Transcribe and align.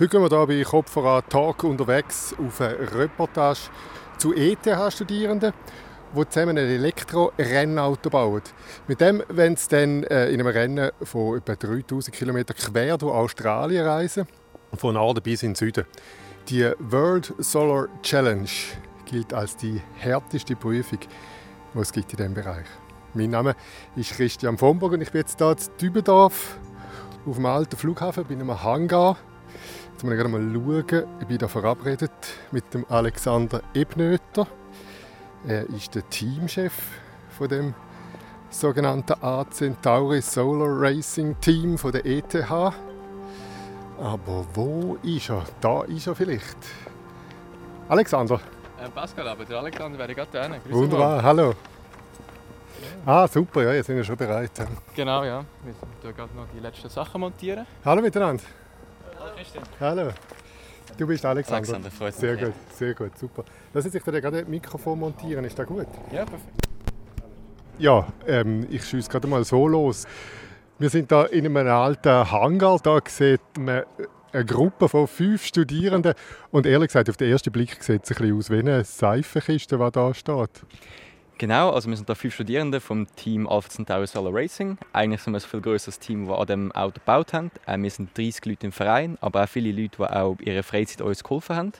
Heute 0.00 0.16
gehen 0.16 0.30
wir 0.30 0.46
hier 0.46 0.46
bei 0.46 0.62
Kopfverat 0.62 1.28
Talk 1.28 1.62
unterwegs 1.62 2.34
auf 2.38 2.62
eine 2.62 2.90
Reportage 2.94 3.68
zu 4.16 4.32
ETH-Studierenden, 4.32 5.52
die 6.16 6.28
zusammen 6.30 6.56
ein 6.56 6.64
Elektro-Rennauto 6.68 8.08
bauen. 8.08 8.40
Mit 8.88 9.02
dem 9.02 9.22
wollen 9.28 9.56
sie 9.56 9.68
dann 9.68 10.04
äh, 10.04 10.30
in 10.30 10.40
einem 10.40 10.46
Rennen 10.46 10.90
von 11.02 11.36
etwa 11.36 11.54
3000 11.54 12.16
km 12.16 12.38
quer 12.46 12.96
durch 12.96 13.12
Australien 13.12 13.86
reisen, 13.86 14.26
von 14.72 14.94
Norden 14.94 15.22
bis 15.22 15.42
in 15.42 15.50
den 15.50 15.56
Süden. 15.56 15.84
Die 16.48 16.72
World 16.78 17.34
Solar 17.36 17.88
Challenge 18.02 18.48
gilt 19.04 19.34
als 19.34 19.54
die 19.54 19.82
härteste 19.98 20.56
Prüfung, 20.56 21.00
die 21.74 21.78
es 21.78 21.92
gibt 21.92 22.10
in 22.12 22.16
diesem 22.16 22.32
Bereich. 22.32 22.66
Mein 23.12 23.28
Name 23.28 23.54
ist 23.96 24.12
Christian 24.12 24.56
Vomburg 24.56 24.94
und 24.94 25.02
ich 25.02 25.12
bin 25.12 25.20
jetzt 25.20 25.36
hier 25.36 25.50
in 25.50 25.76
Dübendorf 25.78 26.58
auf 27.26 27.36
dem 27.36 27.44
alten 27.44 27.76
Flughafen 27.76 28.24
bei 28.24 28.32
einem 28.32 28.62
Hangar. 28.64 29.18
Jetzt 30.00 30.06
muss 30.06 30.14
ich 30.14 30.18
gerade 30.18 30.30
mal 30.30 30.54
schauen. 30.54 31.04
Ich 31.20 31.26
bin 31.26 31.38
hier 31.38 31.46
verabredet 31.46 32.10
mit 32.52 32.72
dem 32.72 32.86
Alexander 32.88 33.60
Ebnöter. 33.74 34.46
Er 35.46 35.68
ist 35.68 35.94
der 35.94 36.08
Teamchef 36.08 36.72
von 37.36 37.48
dem 37.50 37.74
sogenannten 38.48 39.22
A 39.22 39.44
Centauri 39.50 40.22
Solar 40.22 40.70
Racing 40.70 41.38
Team 41.42 41.76
von 41.76 41.92
der 41.92 42.06
ETH. 42.06 42.34
Aber 44.00 44.46
wo 44.54 44.96
ist 45.02 45.28
er? 45.28 45.44
Da 45.60 45.82
ist 45.82 46.06
er 46.06 46.14
vielleicht. 46.14 46.56
Alexander. 47.90 48.40
Äh, 48.82 48.88
Pascal, 48.88 49.28
aber 49.28 49.44
der 49.44 49.58
Alexander 49.58 49.98
wäre 49.98 50.14
gerade 50.14 50.30
da. 50.32 50.48
Wunderbar, 50.70 51.22
hallo. 51.22 51.52
Ah, 53.04 53.28
super, 53.28 53.64
ja, 53.64 53.74
jetzt 53.74 53.88
sind 53.88 53.96
wir 53.96 54.04
schon 54.04 54.16
bereit. 54.16 54.52
Genau, 54.96 55.24
ja. 55.24 55.44
Wir 55.62 55.74
tun 56.00 56.16
gerade 56.16 56.34
noch 56.34 56.46
die 56.54 56.60
letzten 56.60 56.88
Sachen 56.88 57.20
montieren. 57.20 57.66
Hallo 57.84 58.00
miteinander. 58.00 58.44
Hallo 59.20 59.32
Christian. 59.36 59.64
Hallo. 59.78 60.12
Du 60.96 61.06
bist 61.06 61.24
Alexander. 61.26 61.56
Alexander, 61.58 61.90
freut 61.90 62.06
mich. 62.08 62.16
Sehr 62.16 62.36
gut, 62.36 62.54
sehr 62.72 62.94
gut, 62.94 63.18
super. 63.18 63.44
Lassen 63.74 63.90
sich 63.90 64.02
da 64.02 64.18
gerade 64.18 64.40
das 64.40 64.48
Mikrofon 64.48 64.98
montieren, 64.98 65.44
ist 65.44 65.58
das 65.58 65.66
gut? 65.66 65.86
Ja, 66.10 66.24
perfekt. 66.24 66.66
Ja, 67.78 68.08
ähm, 68.26 68.66
ich 68.70 68.82
schieße 68.84 69.10
gerade 69.10 69.28
mal 69.28 69.44
so 69.44 69.68
los. 69.68 70.06
Wir 70.78 70.88
sind 70.88 71.12
da 71.12 71.24
in 71.24 71.44
einem 71.44 71.68
alten 71.68 72.30
Hangar. 72.30 72.78
Da 72.82 72.98
sieht 73.06 73.40
man 73.58 73.84
eine 74.32 74.44
Gruppe 74.46 74.88
von 74.88 75.06
fünf 75.06 75.44
Studierenden. 75.44 76.14
Und 76.50 76.64
ehrlich 76.64 76.88
gesagt, 76.88 77.10
auf 77.10 77.18
den 77.18 77.30
ersten 77.30 77.52
Blick 77.52 77.82
sieht 77.82 78.04
es 78.04 78.10
ein 78.10 78.16
bisschen 78.16 78.38
aus 78.38 78.50
wie 78.50 78.60
eine 78.60 78.84
Seifenkiste, 78.84 79.76
die 79.76 79.90
da 79.90 80.14
steht. 80.14 80.62
Genau, 81.40 81.70
also 81.70 81.88
wir 81.88 81.96
sind 81.96 82.06
da 82.06 82.14
fünf 82.14 82.34
Studierende 82.34 82.82
vom 82.82 83.06
Team 83.16 83.48
Alpha 83.48 83.70
Centauri 83.70 84.06
Solar 84.06 84.34
Racing. 84.34 84.76
Eigentlich 84.92 85.22
sind 85.22 85.32
wir 85.32 85.38
ein 85.38 85.48
viel 85.48 85.62
größeres 85.62 85.98
Team, 85.98 86.28
das 86.28 86.38
an 86.38 86.46
dem 86.46 86.72
Auto 86.72 87.00
gebaut 87.00 87.32
haben. 87.32 87.50
Äh, 87.64 87.78
wir 87.78 87.90
sind 87.90 88.10
30 88.14 88.44
Leute 88.44 88.66
im 88.66 88.72
Verein, 88.72 89.16
aber 89.22 89.44
auch 89.44 89.48
viele 89.48 89.72
Leute, 89.72 89.96
die 89.96 90.02
auch 90.02 90.36
in 90.38 90.48
ihrer 90.48 90.62
Freizeit 90.62 91.00
uns 91.00 91.24
geholfen 91.24 91.56
haben. 91.56 91.72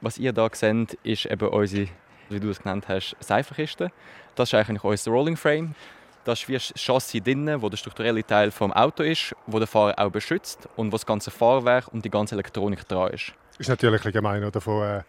Was 0.00 0.18
ihr 0.18 0.32
hier 0.32 0.50
seht, 0.52 0.94
ist 1.04 1.26
eben 1.26 1.48
unsere, 1.48 1.86
wie 2.28 2.40
du 2.40 2.50
es 2.50 2.60
genannt 2.60 2.88
hast, 2.88 3.14
Seifenkiste. 3.20 3.92
Das 4.34 4.48
ist 4.48 4.54
eigentlich 4.54 4.82
unser 4.82 5.12
Rolling 5.12 5.36
Frame. 5.36 5.76
Das 6.24 6.40
ist 6.40 6.48
wie 6.48 6.56
ein 6.56 6.74
Chassis 6.74 7.22
drinnen, 7.22 7.62
wo 7.62 7.68
der 7.68 7.76
strukturelle 7.76 8.26
Teil 8.26 8.50
vom 8.50 8.72
Auto 8.72 9.04
ist, 9.04 9.32
wo 9.46 9.60
der 9.60 9.68
Fahrer 9.68 9.96
auch 9.96 10.10
beschützt 10.10 10.68
und 10.74 10.88
wo 10.88 10.96
das 10.96 11.06
ganze 11.06 11.30
Fahrwerk 11.30 11.86
und 11.86 12.04
die 12.04 12.10
ganze 12.10 12.34
Elektronik 12.34 12.88
dran 12.88 13.12
ist. 13.12 13.32
Ist 13.58 13.68
natürlich 13.68 14.04
ein 14.04 14.12
gemein, 14.12 14.44
oder, 14.44 14.60
von 14.60 14.82
äh, 14.82 15.02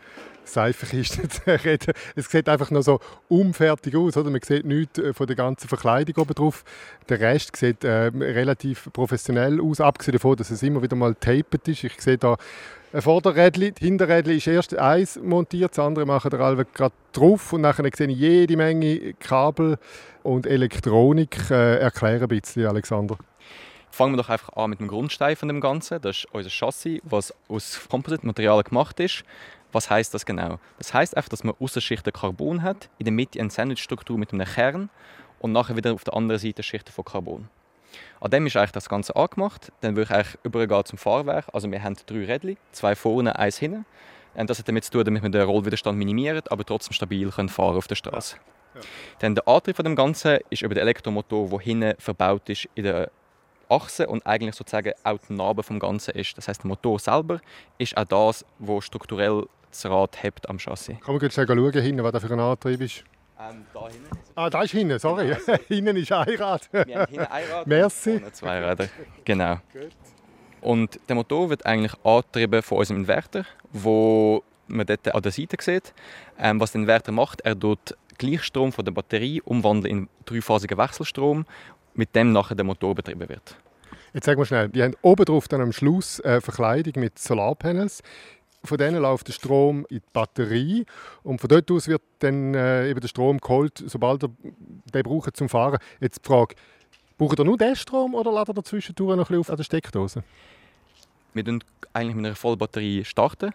Seifenkisten 0.43 1.29
zu 1.29 1.41
reden. 1.45 1.93
Es 2.15 2.29
sieht 2.29 2.49
einfach 2.49 2.71
noch 2.71 2.81
so 2.81 2.99
unfertig 3.27 3.95
aus. 3.95 4.17
Oder? 4.17 4.29
Man 4.29 4.41
sieht 4.41 4.65
nichts 4.65 4.99
äh, 4.99 5.13
von 5.13 5.27
der 5.27 5.35
ganzen 5.35 5.67
Verkleidung 5.67 6.15
oben 6.17 6.33
drauf. 6.33 6.63
Der 7.07 7.19
Rest 7.19 7.55
sieht 7.55 7.83
äh, 7.83 8.11
relativ 8.15 8.89
professionell 8.91 9.61
aus, 9.61 9.79
abgesehen 9.79 10.13
davon, 10.13 10.35
dass 10.35 10.49
es 10.49 10.63
immer 10.63 10.81
wieder 10.81 10.95
mal 10.95 11.15
taped 11.15 11.67
ist. 11.67 11.83
Ich 11.83 12.01
sehe 12.01 12.17
da 12.17 12.37
ein 12.91 13.03
Vorderrädchen, 13.03 13.75
Hinterrädchen 13.77 14.37
ist 14.37 14.47
erst 14.47 14.75
eins 14.75 15.19
montiert, 15.21 15.77
das 15.77 15.85
andere 15.85 16.07
machen 16.07 16.31
wir 16.31 16.65
gerade 16.65 16.95
drauf 17.13 17.53
und 17.53 17.61
nachher 17.61 17.87
sehe 17.95 18.07
ich 18.07 18.17
jede 18.17 18.57
Menge 18.57 19.13
Kabel 19.19 19.77
und 20.23 20.47
Elektronik. 20.47 21.51
Äh, 21.51 21.77
erkläre 21.77 22.23
ein 22.23 22.27
bisschen, 22.29 22.65
Alexander. 22.65 23.15
Fangen 23.91 24.13
wir 24.13 24.17
doch 24.17 24.29
einfach 24.29 24.53
an 24.53 24.69
mit 24.69 24.79
dem 24.79 24.87
Grundstein 24.87 25.35
von 25.35 25.47
dem 25.47 25.61
Ganzen. 25.61 26.01
Das 26.01 26.17
ist 26.17 26.27
unser 26.31 26.49
Chassis, 26.49 27.01
was 27.03 27.33
aus 27.47 27.87
Composite-Materialien 27.89 28.63
gemacht 28.63 28.99
ist. 28.99 29.23
Was 29.71 29.89
heißt 29.89 30.13
das 30.13 30.25
genau? 30.25 30.59
Das 30.77 30.93
heißt 30.93 31.15
einfach, 31.15 31.29
dass 31.29 31.43
man 31.43 31.55
Außenschichten 31.59 32.11
Carbon 32.13 32.63
hat, 32.63 32.89
in 32.97 33.05
der 33.05 33.13
Mitte 33.13 33.39
eine 33.39 33.49
Sandwichstruktur 33.49 34.17
mit 34.17 34.33
einem 34.33 34.47
Kern 34.47 34.89
und 35.39 35.51
nachher 35.51 35.75
wieder 35.75 35.93
auf 35.93 36.03
der 36.03 36.15
anderen 36.15 36.39
Seite 36.39 36.63
Schichten 36.63 36.91
von 36.91 37.05
Carbon. 37.05 37.49
An 38.19 38.31
dem 38.31 38.45
ist 38.45 38.55
eigentlich 38.55 38.71
das 38.71 38.89
Ganze 38.89 39.15
angemacht. 39.15 39.71
Dann 39.81 39.95
würde 39.95 40.11
ich 40.11 40.15
eigentlich 40.15 40.37
übergehen 40.43 40.85
zum 40.85 40.97
Fahrwerk. 40.97 41.45
Also 41.53 41.71
wir 41.71 41.81
haben 41.81 41.95
drei 42.05 42.25
Rädchen, 42.25 42.57
zwei 42.71 42.95
vorne, 42.95 43.37
eins 43.37 43.57
hinten. 43.57 43.85
Und 44.35 44.49
das 44.49 44.59
hat 44.59 44.67
damit 44.67 44.85
zu 44.85 44.91
tun, 44.91 45.05
damit 45.05 45.23
wir 45.23 45.29
den 45.29 45.41
Rollwiderstand 45.41 45.97
minimiert, 45.97 46.51
aber 46.51 46.63
trotzdem 46.63 46.93
stabil 46.93 47.29
können 47.31 47.49
fahren 47.49 47.75
auf 47.75 47.87
der 47.87 47.95
Straße. 47.95 48.35
Ja. 48.35 48.41
Ja. 48.75 48.81
Dann 49.19 49.35
der 49.35 49.47
Antrieb 49.47 49.75
von 49.75 49.85
dem 49.85 49.95
Ganzen 49.95 50.39
ist 50.49 50.61
über 50.61 50.75
den 50.75 50.81
Elektromotor, 50.81 51.49
der 51.49 51.59
hinten 51.59 51.95
verbaut 51.99 52.47
ist 52.49 52.67
in 52.75 52.83
der 52.83 53.11
Achse 53.69 54.07
und 54.07 54.25
eigentlich 54.25 54.55
sozusagen 54.55 54.93
auch 55.03 55.17
die 55.27 55.33
Narbe 55.33 55.63
vom 55.63 55.79
Ganzen 55.79 56.11
ist. 56.15 56.37
Das 56.37 56.47
heißt, 56.47 56.63
der 56.63 56.67
Motor 56.67 56.99
selber 56.99 57.39
ist 57.77 57.95
auch 57.95 58.05
das, 58.05 58.45
was 58.57 58.85
strukturell 58.85 59.45
das 59.69 59.85
Rad 59.85 60.23
hebt 60.23 60.49
am 60.49 60.57
Chassis. 60.57 60.99
Kann 60.99 61.15
man 61.15 61.21
jetzt 61.21 61.35
schauen, 61.35 61.71
hinten, 61.73 62.03
was 62.03 62.11
da 62.11 62.19
für 62.19 62.31
ein 62.31 62.39
Antrieb 62.39 62.81
ist? 62.81 63.03
Ähm, 63.39 63.65
da 63.73 63.87
hinten. 63.87 64.09
Ah, 64.35 64.49
da 64.49 64.63
ist 64.63 64.71
hinten, 64.71 64.99
sorry. 64.99 65.27
Genau, 65.27 65.37
also, 65.47 65.63
hinten 65.67 65.95
ist 65.97 66.11
ein 66.11 66.35
Rad. 66.35 66.69
Wir 66.73 66.99
haben 66.99 67.05
hinten 67.09 67.27
ein 67.27 67.43
Rad 67.51 67.67
Merci. 67.67 68.17
und 68.17 68.35
zwei 68.35 68.59
Räder. 68.59 68.89
Genau. 69.23 69.55
Gut. 69.71 69.91
Und 70.61 70.99
der 71.07 71.15
Motor 71.15 71.49
wird 71.49 71.65
eigentlich 71.65 71.93
angetrieben 72.03 72.61
von 72.61 72.79
unserem 72.79 73.01
Inverter, 73.01 73.45
wo 73.71 74.43
man 74.67 74.85
dort 74.85 75.13
an 75.13 75.21
der 75.21 75.31
Seite 75.31 75.57
sieht. 75.61 75.93
Ähm, 76.37 76.59
was 76.59 76.73
der 76.73 76.81
Inverter 76.81 77.11
macht, 77.13 77.41
er 77.41 77.57
tut 77.57 77.95
Gleichstrom 78.17 78.73
von 78.73 78.83
der 78.83 78.91
Batterie 78.91 79.41
umwandeln 79.41 79.99
in 79.99 80.09
dreiphasigen 80.25 80.77
Wechselstrom 80.77 81.45
mit 81.99 82.15
dem 82.15 82.31
nachher 82.31 82.55
der 82.55 82.65
Motor 82.65 82.95
betrieben 82.95 83.27
wird. 83.27 83.57
Jetzt 84.13 84.25
sagen 84.25 84.39
wir 84.39 84.45
schnell, 84.45 84.69
die 84.69 84.81
haben 84.81 84.95
oben 85.01 85.25
drauf 85.25 85.47
dann 85.47 85.61
am 85.61 85.73
Schluss 85.73 86.19
eine 86.21 86.41
Verkleidung 86.41 86.93
mit 86.95 87.19
Solarpanels. 87.19 88.01
Von 88.63 88.77
denen 88.77 89.01
läuft 89.01 89.27
der 89.27 89.33
Strom 89.33 89.85
in 89.89 89.99
die 89.99 90.03
Batterie 90.11 90.85
und 91.23 91.39
von 91.39 91.47
dort 91.47 91.69
aus 91.71 91.87
wird 91.87 92.01
dann 92.19 92.53
äh, 92.55 92.89
eben 92.89 92.99
der 92.99 93.07
Strom 93.07 93.37
geholt, 93.39 93.83
sobald 93.85 94.23
er 94.23 94.29
den 94.93 95.03
braucht 95.03 95.37
zum 95.37 95.47
Fahren. 95.47 95.77
Jetzt 95.99 96.19
die 96.23 96.27
Frage, 96.27 96.55
braucht 97.17 97.39
er 97.39 97.45
nur 97.45 97.57
den 97.57 97.75
Strom 97.75 98.15
oder 98.15 98.31
lädt 98.31 98.49
er 98.49 98.63
zwischendurch 98.63 99.15
noch 99.15 99.25
ein 99.25 99.27
bisschen 99.27 99.39
auf 99.41 99.49
an 99.49 99.57
der 99.57 99.63
Steckdose? 99.63 100.23
Wir 101.33 101.43
starten 101.43 101.65
eigentlich 101.93 102.15
mit 102.15 102.25
einer 102.25 102.35
Vollbatterie 102.35 103.05
starten 103.05 103.51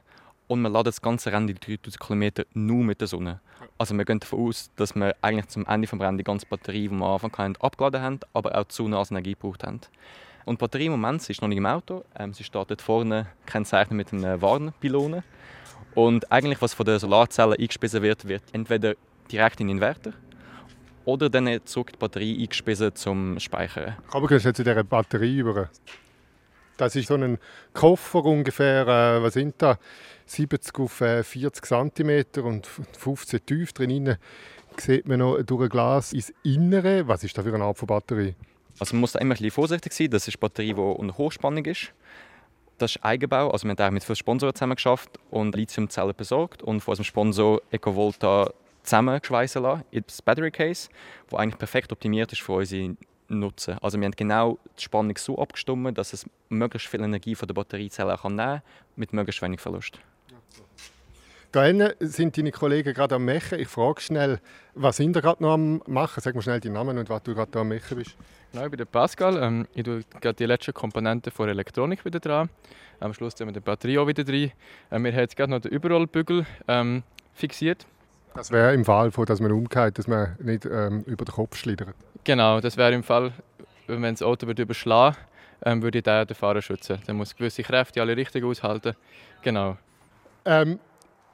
und 0.47 0.60
wir 0.60 0.69
laden 0.69 0.84
das 0.84 1.00
ganze 1.00 1.32
Rennen, 1.32 1.47
die 1.47 1.55
3000 1.55 1.99
km, 1.99 2.44
nur 2.55 2.84
mit 2.84 3.00
der 3.00 3.09
Sonne. 3.09 3.41
Also 3.78 3.97
wir 3.97 4.05
gehen 4.05 4.21
davon 4.21 4.49
aus, 4.49 4.71
dass 4.77 4.94
wir 4.94 5.15
eigentlich 5.21 5.49
zum 5.49 5.66
Ende 5.66 5.87
des 5.88 5.99
Rennens 5.99 6.19
die 6.19 6.25
ganze 6.25 6.47
Batterie, 6.47 6.88
die 6.88 6.91
wir 6.91 7.05
am 7.05 7.12
Anfang 7.15 7.32
hatten, 7.37 7.56
abgeladen 7.60 8.03
haben, 8.03 8.21
aber 8.32 8.56
auch 8.56 8.65
die 8.65 8.75
Sonne 8.75 8.99
als 8.99 9.10
Energie 9.10 9.33
gebraucht 9.33 9.65
haben. 9.65 9.81
Und 10.44 10.60
die 10.60 10.60
Batterie 10.60 10.87
im 10.87 10.93
Moment 10.93 11.28
ist 11.28 11.41
noch 11.41 11.49
nicht 11.49 11.59
im 11.59 11.66
Auto. 11.66 12.04
Ähm, 12.19 12.34
sie 12.34 12.44
startet 12.44 12.83
vorne 12.83 13.27
kennzeichnet 13.47 13.97
mit 13.97 14.12
einem 14.12 14.41
Warnpylon. 14.41 15.22
Und 15.94 16.31
eigentlich, 16.31 16.60
was 16.60 16.75
von 16.75 16.87
der 16.87 16.99
Solarzelle 16.99 17.56
eingespissen 17.59 18.03
wird, 18.03 18.27
wird 18.28 18.43
entweder 18.53 18.94
direkt 19.31 19.60
in 19.60 19.69
den 19.69 19.77
Inverter 19.77 20.12
oder 21.04 21.28
dann 21.28 21.60
zurück 21.65 21.93
die 21.93 21.99
Batterie 21.99 22.43
eingespissen 22.43 22.94
zum 22.94 23.38
Speichern. 23.38 23.97
Aber 24.12 24.27
gehst 24.27 24.44
jetzt 24.44 24.56
zu 24.56 24.65
dieser 24.65 24.83
Batterie 24.84 25.38
über? 25.38 25.71
Das 26.76 26.96
ist 26.96 27.08
so 27.08 27.14
ein 27.14 27.38
Koffer 27.72 28.24
ungefähr, 28.24 28.82
äh, 28.82 29.22
was 29.22 29.34
sind 29.34 29.54
da, 29.58 29.78
70 30.26 30.78
auf 30.80 30.92
40 30.92 31.64
cm 31.64 32.24
und 32.44 32.66
15 32.66 33.46
tief 33.46 33.72
drin. 33.72 34.16
Sieht 34.76 35.06
man 35.06 35.20
noch 35.20 35.40
durch 35.42 35.64
ein 35.64 35.68
Glas 35.68 36.12
ins 36.12 36.32
Innere. 36.42 37.06
Was 37.06 37.22
ist 37.22 37.38
das 37.38 37.44
für 37.44 37.54
eine 37.54 37.64
Art 37.64 37.78
von 37.78 37.86
Batterie? 37.86 38.34
Also 38.80 38.96
man 38.96 39.02
muss 39.02 39.12
da 39.12 39.20
immer 39.20 39.34
ein 39.34 39.38
bisschen 39.38 39.52
vorsichtig 39.52 39.92
sein. 39.92 40.10
Das 40.10 40.26
ist 40.26 40.34
eine 40.34 40.40
Batterie, 40.40 40.74
die 40.74 40.80
unter 40.80 41.16
Hochspannung 41.16 41.64
ist. 41.64 41.92
Das 42.78 42.96
ist 42.96 43.04
Eigenbau. 43.04 43.50
Also 43.50 43.68
wir 43.68 43.76
haben 43.76 43.94
mit 43.94 44.02
vielen 44.02 44.16
Sponsoren 44.16 44.54
zusammen 44.54 44.74
geschafft 44.74 45.10
und 45.30 45.54
Lithiumzellen 45.54 46.15
besorgt 46.16 46.62
und 46.62 46.80
von 46.80 46.92
unserem 46.92 47.04
Sponsor 47.04 47.62
Ecovolta 47.70 48.50
zusammengeschweißen 48.82 49.62
lassen 49.62 49.84
in 49.92 50.03
das 50.06 50.20
Battery 50.22 50.50
Case, 50.50 50.88
das 51.30 51.38
eigentlich 51.38 51.59
perfekt 51.59 51.92
optimiert 51.92 52.32
ist 52.32 52.42
für 52.42 52.53
unsere 52.53 52.97
nutzen. 53.28 53.78
Also 53.80 53.98
wir 53.98 54.04
haben 54.04 54.16
genau 54.16 54.59
die 54.78 54.82
Spannung 54.82 55.16
so 55.16 55.38
abgestimmt, 55.38 55.97
dass 55.98 56.12
es 56.12 56.26
möglichst 56.48 56.88
viel 56.88 57.03
Energie 57.03 57.34
von 57.34 57.48
der 57.48 57.54
Batteriezelle 57.54 58.16
kann 58.21 58.36
nehmen 58.36 58.60
kann, 58.60 58.62
mit 58.97 59.12
möglichst 59.12 59.42
wenig 59.42 59.60
Verlust. 59.60 59.98
Da 61.53 61.71
sind 62.00 62.36
deine 62.36 62.50
Kollegen 62.50 62.92
gerade 62.94 63.15
am 63.15 63.24
Machen. 63.24 63.60
Ich 63.60 63.68
frage 63.68 64.00
schnell, 64.00 64.41
was 64.74 64.97
sind 64.97 65.15
ihr 65.16 65.22
gerade 65.22 65.41
noch 65.41 65.53
am 65.53 65.80
Machen? 65.86 66.21
Sag 66.21 66.34
mir 66.34 66.42
schnell 66.42 66.59
die 66.59 66.68
Namen 66.68 66.98
und 66.98 67.09
was 67.09 67.22
du 67.22 67.32
gerade 67.32 67.56
am 67.60 67.68
Machen 67.68 67.97
bist. 67.97 68.16
Genau, 68.50 68.65
ich 68.65 68.71
bin 68.72 68.78
der 68.78 68.86
Pascal. 68.86 69.41
Ähm, 69.41 69.68
ich 69.72 69.84
tue 69.84 70.03
gerade 70.20 70.34
die 70.34 70.47
letzten 70.47 70.74
Komponenten 70.74 71.30
von 71.30 71.48
Elektronik 71.48 72.04
wieder 72.04 72.18
dran. 72.18 72.50
Am 72.98 73.15
Schluss 73.15 73.34
haben 73.38 73.48
wir 73.48 73.53
die 73.53 73.60
Batterie 73.60 73.98
auch 73.98 74.06
wieder 74.09 74.24
drin. 74.24 74.50
Ähm, 74.91 75.04
wir 75.04 75.12
haben 75.12 75.20
jetzt 75.20 75.36
gerade 75.36 75.53
noch 75.53 75.60
den 75.60 75.70
Überrollbügel 75.70 76.44
ähm, 76.66 77.04
fixiert. 77.34 77.86
Das 78.34 78.51
wäre 78.51 78.75
im 78.75 78.84
Fall, 78.84 79.10
von, 79.10 79.27
dass 79.27 79.41
man 79.41 79.53
umgeht, 79.53 79.98
dass 79.98 80.07
man 80.07 80.36
nicht 80.41 80.65
ähm, 80.65 81.03
über 81.07 81.25
den 81.25 81.33
Kopf 81.33 81.57
schlittert. 81.57 81.95
Genau, 82.25 82.60
das 82.60 82.77
wäre 82.77 82.92
im 82.92 83.03
Fall, 83.03 83.33
wenn 83.86 84.03
das 84.03 84.22
Auto 84.22 84.47
wird 84.47 84.59
überschlagen 84.59 85.16
ähm, 85.65 85.83
würde 85.83 85.98
ich 85.98 86.04
den, 86.04 86.27
den 86.27 86.34
Fahrer 86.34 86.63
schützen. 86.63 86.98
Der 87.07 87.15
muss 87.15 87.34
gewisse 87.34 87.63
Kräfte 87.63 88.01
alle 88.01 88.16
richtig 88.16 88.45
aushalten. 88.45 88.95
Genau. 89.42 89.77
Ähm, 90.45 90.78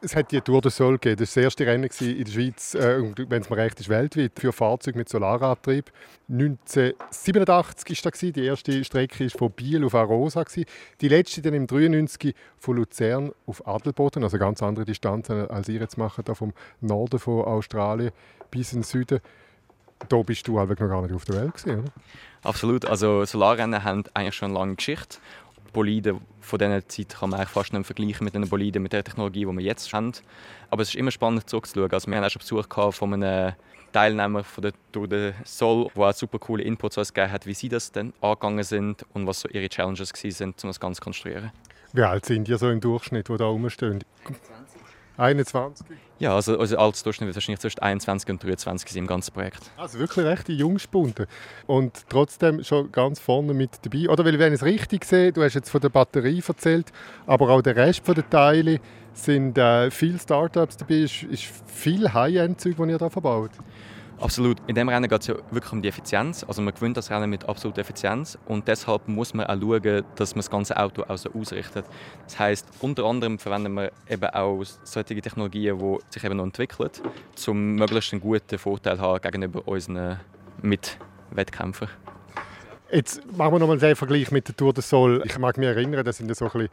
es 0.03 0.17
hat 0.17 0.33
die 0.33 0.41
Tour 0.41 0.61
de 0.61 0.71
Sol 0.71 0.95
gegeben. 0.95 1.17
Das 1.19 1.37
war 1.37 1.43
das 1.43 1.45
erste 1.45 1.67
Rennen 1.67 1.85
in 1.85 2.25
der 2.25 2.33
Schweiz, 2.33 2.75
äh, 2.75 3.03
wenn 3.29 3.43
es 3.43 3.51
mir 3.51 3.57
recht 3.57 3.79
ist, 3.81 3.89
weltweit, 3.89 4.33
für 4.39 4.53
Fahrzeuge 4.53 4.99
mit 4.99 5.09
Solarantrieb. 5.09 5.91
1987 6.29 8.05
war 8.05 8.11
das. 8.11 8.21
Die 8.21 8.45
erste 8.45 8.85
Strecke 8.85 9.25
war 9.25 9.31
von 9.31 9.51
Biel 9.53 9.85
auf 9.85 9.95
Arosa. 9.95 10.45
Die 11.01 11.09
letzte 11.09 11.43
dann 11.43 11.55
im 11.55 11.67
93 11.67 12.35
von 12.59 12.77
Luzern 12.77 13.33
auf 13.47 13.67
Adelboden, 13.67 14.25
also 14.25 14.39
ganz 14.39 14.63
andere 14.63 14.85
Distanzen 14.85 15.51
als 15.51 15.69
ihr 15.69 15.81
jetzt 15.81 15.99
macht, 15.99 16.29
da 16.29 16.35
vom 16.35 16.53
Norden 16.81 17.19
von 17.19 17.45
Australien 17.45 18.13
bis 18.51 18.73
in 18.73 18.81
den 18.81 18.85
Süden. 18.85 19.21
Da 20.09 20.23
bist 20.23 20.49
du 20.49 20.59
halt 20.59 20.71
noch 20.81 20.89
gar 20.89 21.03
nicht 21.03 21.15
auf 21.15 21.27
der 21.27 21.37
Welt 21.37 21.55
gewesen, 21.55 21.81
oder? 21.81 21.93
Absolut. 22.43 22.87
Also 22.87 23.25
Solarrennen 23.27 23.85
haben 23.85 24.05
eigentlich 24.15 24.35
schon 24.35 24.51
eine 24.51 24.59
lange 24.59 24.77
Geschichte. 24.77 25.19
Boliden 25.73 26.21
von 26.41 26.59
dieser 26.59 26.87
Zeit 26.89 27.09
kann 27.11 27.31
man 27.31 27.47
fast 27.47 27.73
nicht 27.73 27.87
vergleichen 27.87 28.25
mit 28.25 28.35
den 28.35 28.49
Boliden, 28.49 28.83
mit 28.83 28.93
der 28.93 29.05
Technologie, 29.05 29.45
die 29.45 29.53
wir 29.53 29.61
jetzt 29.61 29.93
haben. 29.93 30.13
Aber 30.71 30.83
es 30.83 30.91
ist 30.91 30.95
immer 30.97 31.11
spannend 31.11 31.49
zurückzuschauen. 31.49 31.91
Also 31.93 32.09
wir 32.09 32.17
haben 32.17 32.25
auch 32.25 32.31
schon 32.31 32.41
Besuch 32.41 32.93
von 32.93 33.15
einem 33.15 33.55
Teilnehmer 33.93 34.45
von 34.45 34.63
der 34.63 34.73
Tour 34.93 35.09
de 35.09 35.33
Sol, 35.45 35.89
der 35.97 36.13
super 36.13 36.39
coole 36.39 36.63
Inputs 36.63 36.97
gegeben 36.97 37.33
hat, 37.33 37.47
wie 37.47 37.55
sie 37.55 37.69
das 37.69 37.91
dann 37.91 38.13
angegangen 38.21 38.65
sind 38.65 39.05
und 39.15 39.27
was 39.27 39.41
so 39.41 39.49
ihre 39.49 39.69
Challenges 39.69 40.13
waren, 40.13 40.55
um 40.63 40.69
das 40.69 40.81
Ganze 40.81 41.01
zu 41.01 41.05
konstruieren. 41.05 41.51
Wie 41.93 42.03
alt 42.03 42.25
sind 42.25 42.47
die 42.47 42.57
so 42.57 42.71
im 42.71 42.81
Durchschnitt, 42.81 43.29
die 43.29 43.37
da 43.37 43.47
rumstehen? 43.47 44.05
21? 44.25 44.70
Ja, 46.19 46.35
also 46.35 46.59
unser 46.59 46.79
Altersdurchschnitt 46.79 47.27
wird 47.29 47.37
wahrscheinlich 47.37 47.61
zwischen 47.61 47.81
21 47.81 48.29
und 48.29 48.43
23 48.43 48.97
im 48.97 49.07
ganzen 49.07 49.33
Projekt. 49.33 49.71
Also 49.79 49.99
wirklich 49.99 50.27
rechte 50.27 50.53
Jungspunde. 50.53 51.27
Und 51.67 52.05
trotzdem 52.11 52.63
schon 52.63 52.93
ganz 52.93 53.19
vorne 53.19 53.55
mit 53.55 53.71
dabei. 53.83 54.09
Oder 54.09 54.25
weil, 54.25 54.39
wenn 54.39 54.53
ich 54.53 54.61
es 54.61 54.65
richtig 54.65 55.05
sehe, 55.07 55.33
du 55.33 55.43
hast 55.43 55.55
jetzt 55.55 55.71
von 55.71 55.81
der 55.81 55.89
Batterie 55.89 56.43
erzählt, 56.47 56.93
aber 57.27 57.49
auch 57.49 57.63
der 57.63 57.77
Rest 57.77 58.07
der 58.07 58.29
Teile 58.29 58.81
sind 59.15 59.57
äh, 59.59 59.91
viele 59.91 60.19
Startups 60.19 60.77
dabei, 60.77 60.97
ist, 60.97 61.23
ist 61.23 61.45
viel 61.67 62.13
High-End-Zeug, 62.13 62.77
das 62.77 62.89
ihr 62.89 62.99
da 62.99 63.11
verbaut. 63.11 63.51
Absolut. 64.21 64.59
In 64.67 64.75
dem 64.75 64.89
Rennen 64.89 65.09
geht 65.09 65.21
es 65.23 65.29
ja 65.29 65.35
wirklich 65.51 65.73
um 65.73 65.81
die 65.81 65.89
Effizienz. 65.89 66.45
Also 66.45 66.61
man 66.61 66.75
gewinnt 66.75 66.97
das 66.97 67.11
Rennen 67.11 67.31
mit 67.31 67.49
absoluter 67.49 67.81
Effizienz 67.81 68.37
und 68.47 68.69
deshalb 68.69 69.09
muss 69.09 69.33
man 69.33 69.47
auch 69.47 69.59
schauen, 69.59 70.05
dass 70.17 70.35
man 70.35 70.41
das 70.41 70.51
ganze 70.51 70.77
Auto 70.77 71.05
auch 71.09 71.17
so 71.17 71.33
ausrichtet. 71.33 71.87
Das 72.25 72.39
heißt, 72.39 72.69
unter 72.81 73.05
anderem 73.05 73.39
verwenden 73.39 73.73
wir 73.73 73.93
eben 74.09 74.29
auch 74.31 74.63
solche 74.85 75.21
Technologien, 75.23 75.79
die 75.79 75.99
sich 76.11 76.23
eben 76.23 76.37
noch 76.37 76.45
entwickeln, 76.45 76.91
um 77.47 77.75
möglichst 77.77 78.13
einen 78.13 78.21
guten 78.21 78.59
Vorteil 78.59 79.01
haben 79.01 79.23
gegenüber 79.23 79.67
unseren 79.67 80.21
Mitwettkämpfern. 80.61 81.89
Jetzt 82.93 83.23
machen 83.37 83.55
wir 83.55 83.59
nochmal 83.59 83.79
den 83.79 83.97
Vergleich 83.97 84.31
mit 84.31 84.49
der 84.49 84.57
Tour 84.57 84.75
de 84.75 84.83
Sol. 84.83 85.23
Ich 85.25 85.39
mag 85.39 85.57
mich 85.57 85.69
erinnern, 85.69 86.05
das 86.05 86.19
sind 86.19 86.35
so 86.37 86.45
ein 86.45 86.51
bisschen 86.51 86.69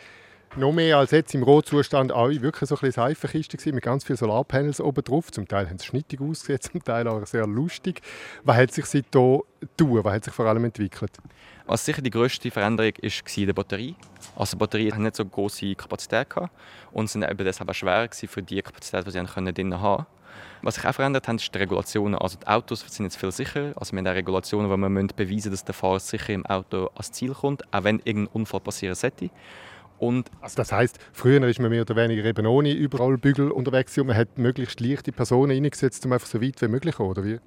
noch 0.56 0.72
mehr 0.72 0.98
als 0.98 1.12
jetzt 1.12 1.36
im 1.36 1.44
Rohzustand 1.44 2.12
auch 2.12 2.30
wirklich 2.30 2.70
so 2.70 2.76
ein 2.76 2.82
bisschen 2.82 3.04
Seifenkiste 3.04 3.74
mit 3.74 3.84
ganz 3.84 4.04
vielen 4.04 4.18
Solarpanels 4.18 4.82
oben 4.82 5.04
drauf. 5.04 5.32
Zum 5.32 5.48
Teil 5.48 5.70
haben 5.70 5.78
sie 5.78 5.86
schnittig 5.86 6.22
ausgesehen, 6.22 6.62
zum 6.62 6.84
Teil 6.84 7.08
auch 7.08 7.26
sehr 7.26 7.46
lustig. 7.46 8.02
Was 8.44 8.58
hat 8.58 8.72
sich 8.72 8.86
seitdem 8.86 9.42
tun? 9.78 10.04
Was 10.04 10.14
hat 10.14 10.24
sich 10.24 10.34
vor 10.34 10.46
allem 10.46 10.66
entwickelt? 10.66 11.12
Was 11.66 11.86
sicher 11.86 12.02
die 12.02 12.10
grösste 12.10 12.50
Veränderung 12.50 12.94
war 13.02 13.12
die 13.36 13.54
Batterie. 13.54 13.96
Also 14.36 14.52
die 14.52 14.60
Batterien 14.60 14.94
hatten 14.94 15.04
nicht 15.04 15.16
so 15.16 15.26
große 15.26 15.76
Kapazität 15.76 16.30
gehabt 16.30 16.52
und 16.92 17.10
sind 17.10 17.24
eben 17.24 17.44
deshalb 17.44 17.70
auch 17.70 17.74
schwer 17.74 18.10
für 18.12 18.42
die 18.42 18.62
Kapazität, 18.62 19.06
die 19.06 19.12
sie 19.12 19.54
drinnen 19.54 19.82
haben 19.82 20.06
was 20.62 20.76
sich 20.76 20.86
auch 20.86 20.94
verändert 20.94 21.28
hat, 21.28 21.36
ist 21.36 21.54
die 21.54 21.58
Regulationen. 21.58 22.16
Also 22.16 22.38
die 22.38 22.48
Autos 22.48 22.84
sind 22.88 23.06
jetzt 23.06 23.18
viel 23.18 23.32
sicherer. 23.32 23.74
Also 23.76 23.94
wir 23.94 24.00
haben 24.00 24.08
auch 24.08 24.16
Regulationen, 24.16 24.70
wo 24.70 24.78
wir 24.78 24.90
beweisen 24.90 25.34
müssen, 25.34 25.52
dass 25.52 25.64
der 25.64 25.74
Fahrer 25.74 26.00
sicher 26.00 26.34
im 26.34 26.46
Auto 26.46 26.90
ans 26.94 27.12
Ziel 27.12 27.34
kommt, 27.34 27.64
auch 27.74 27.84
wenn 27.84 28.00
irgendein 28.04 28.34
Unfall 28.34 28.60
passieren 28.60 28.96
sollte. 28.96 29.30
Und 30.00 30.30
also 30.42 30.58
das 30.58 30.72
heißt, 30.72 31.00
früher 31.12 31.44
ist 31.48 31.60
man 31.60 31.70
mehr 31.70 31.82
oder 31.82 31.96
weniger 31.96 32.24
eben 32.24 32.46
ohne 32.46 32.72
überall 32.72 33.18
Bügel 33.18 33.52
unterwegs 33.52 33.98
und 33.98 34.08
man 34.08 34.16
hat 34.16 34.38
möglichst 34.38 34.80
leichte 34.80 35.12
Personen 35.12 35.52
eingesetzt, 35.52 36.06
um 36.06 36.14
einfach 36.14 36.28
so 36.28 36.42
weit 36.42 36.62
wie 36.62 36.68
möglich 36.68 37.00
oder 37.00 37.24
wie? 37.24 37.40